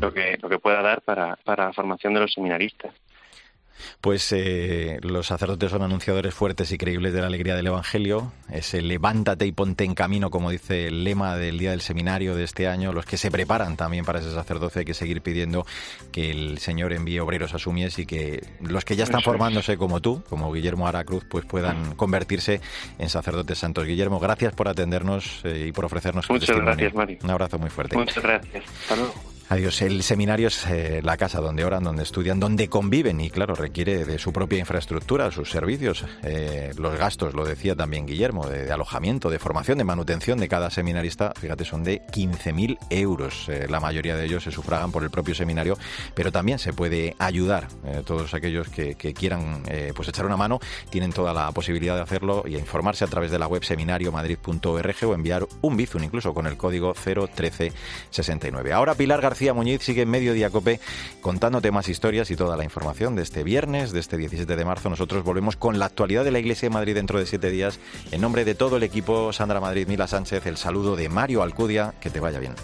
lo 0.00 0.12
que 0.12 0.38
lo 0.40 0.48
que 0.48 0.58
pueda 0.58 0.82
dar 0.82 1.02
para 1.02 1.36
para 1.36 1.66
la 1.66 1.72
formación 1.72 2.14
de 2.14 2.20
los 2.20 2.32
seminaristas. 2.32 2.94
Pues 4.00 4.32
eh, 4.32 4.98
los 5.02 5.26
sacerdotes 5.26 5.70
son 5.70 5.82
anunciadores 5.82 6.34
fuertes 6.34 6.72
y 6.72 6.78
creíbles 6.78 7.12
de 7.12 7.20
la 7.20 7.26
alegría 7.26 7.56
del 7.56 7.66
Evangelio. 7.66 8.32
Ese 8.50 8.82
levántate 8.82 9.46
y 9.46 9.52
ponte 9.52 9.84
en 9.84 9.94
camino, 9.94 10.30
como 10.30 10.50
dice 10.50 10.88
el 10.88 11.04
lema 11.04 11.36
del 11.36 11.58
día 11.58 11.70
del 11.70 11.80
seminario 11.80 12.34
de 12.34 12.44
este 12.44 12.68
año. 12.68 12.92
Los 12.92 13.06
que 13.06 13.16
se 13.16 13.30
preparan 13.30 13.76
también 13.76 14.04
para 14.04 14.20
ese 14.20 14.32
sacerdocio 14.32 14.80
hay 14.80 14.84
que 14.84 14.94
seguir 14.94 15.22
pidiendo 15.22 15.66
que 16.12 16.30
el 16.30 16.58
Señor 16.58 16.92
envíe 16.92 17.18
obreros 17.20 17.54
a 17.54 17.58
su 17.58 17.72
mies 17.72 17.98
y 17.98 18.06
que 18.06 18.44
los 18.60 18.84
que 18.84 18.96
ya 18.96 19.04
están 19.04 19.22
formándose 19.22 19.76
como 19.76 20.00
tú, 20.00 20.22
como 20.28 20.52
Guillermo 20.52 20.86
Aracruz, 20.86 21.24
pues 21.28 21.44
puedan 21.44 21.94
convertirse 21.94 22.60
en 22.98 23.08
sacerdotes 23.08 23.58
santos. 23.58 23.86
Guillermo, 23.86 24.18
gracias 24.20 24.54
por 24.54 24.68
atendernos 24.68 25.40
eh, 25.44 25.66
y 25.68 25.72
por 25.72 25.84
ofrecernos 25.84 26.28
Muchas 26.28 26.56
gracias, 26.56 26.94
Mario. 26.94 27.18
Un 27.22 27.30
abrazo 27.30 27.58
muy 27.58 27.70
fuerte. 27.70 27.96
Muchas 27.96 28.22
gracias. 28.22 28.64
Hasta 28.82 28.96
luego. 28.96 29.37
Adiós. 29.50 29.80
El 29.80 30.02
seminario 30.02 30.48
es 30.48 30.66
eh, 30.66 31.00
la 31.02 31.16
casa 31.16 31.40
donde 31.40 31.64
oran, 31.64 31.82
donde 31.82 32.02
estudian, 32.02 32.38
donde 32.38 32.68
conviven 32.68 33.18
y, 33.18 33.30
claro, 33.30 33.54
requiere 33.54 34.04
de 34.04 34.18
su 34.18 34.30
propia 34.30 34.58
infraestructura, 34.58 35.30
sus 35.30 35.50
servicios, 35.50 36.04
eh, 36.22 36.72
los 36.76 36.98
gastos, 36.98 37.32
lo 37.32 37.46
decía 37.46 37.74
también 37.74 38.04
Guillermo, 38.04 38.46
de, 38.46 38.70
alojamiento, 38.70 39.30
de 39.30 39.38
formación, 39.38 39.78
de 39.78 39.84
manutención 39.84 40.38
de 40.38 40.48
cada 40.48 40.68
seminarista, 40.68 41.32
fíjate, 41.34 41.64
son 41.64 41.82
de 41.82 42.02
15.000 42.08 42.76
euros. 42.90 43.48
Eh, 43.48 43.66
la 43.70 43.80
mayoría 43.80 44.16
de 44.16 44.26
ellos 44.26 44.44
se 44.44 44.50
sufragan 44.50 44.92
por 44.92 45.02
el 45.02 45.08
propio 45.08 45.34
seminario, 45.34 45.78
pero 46.14 46.30
también 46.30 46.58
se 46.58 46.74
puede 46.74 47.16
ayudar. 47.18 47.68
todos 48.04 48.34
aquellos 48.34 48.68
que, 48.68 48.96
quieran 49.14 49.62
pues 49.94 50.08
echar 50.08 50.26
una 50.26 50.36
mano 50.36 50.60
tienen 50.90 51.12
toda 51.12 51.32
la 51.32 51.50
posibilidad 51.52 51.96
de 51.96 52.02
hacerlo 52.02 52.44
y 52.46 52.56
informarse 52.56 53.04
a 53.04 53.06
través 53.06 53.30
de 53.30 53.38
la 53.38 53.46
web 53.46 53.64
seminariomadrid.org 53.64 54.96
o 55.06 55.14
enviar 55.14 55.46
un 55.62 55.76
bizun 55.76 56.04
incluso 56.04 56.34
con 56.34 56.46
el 56.46 56.56
código 56.56 56.94
01369. 56.94 58.72
Ahora 58.72 58.94
Pilar 58.94 59.20
García 59.22 59.37
García 59.38 59.54
Muñiz 59.54 59.82
sigue 59.84 60.02
en 60.02 60.10
Medio 60.10 60.50
Cope 60.50 60.80
contándote 61.20 61.70
más 61.70 61.88
historias 61.88 62.28
y 62.32 62.34
toda 62.34 62.56
la 62.56 62.64
información 62.64 63.14
de 63.14 63.22
este 63.22 63.44
viernes, 63.44 63.92
de 63.92 64.00
este 64.00 64.16
17 64.16 64.56
de 64.56 64.64
marzo. 64.64 64.90
Nosotros 64.90 65.22
volvemos 65.22 65.54
con 65.54 65.78
la 65.78 65.84
actualidad 65.84 66.24
de 66.24 66.32
la 66.32 66.40
Iglesia 66.40 66.68
de 66.68 66.74
Madrid 66.74 66.96
dentro 66.96 67.20
de 67.20 67.26
siete 67.26 67.48
días. 67.48 67.78
En 68.10 68.20
nombre 68.20 68.44
de 68.44 68.56
todo 68.56 68.78
el 68.78 68.82
equipo, 68.82 69.32
Sandra 69.32 69.60
Madrid, 69.60 69.86
Mila 69.86 70.08
Sánchez, 70.08 70.44
el 70.46 70.56
saludo 70.56 70.96
de 70.96 71.08
Mario 71.08 71.44
Alcudia. 71.44 71.94
Que 72.00 72.10
te 72.10 72.18
vaya 72.18 72.40
bien. 72.40 72.54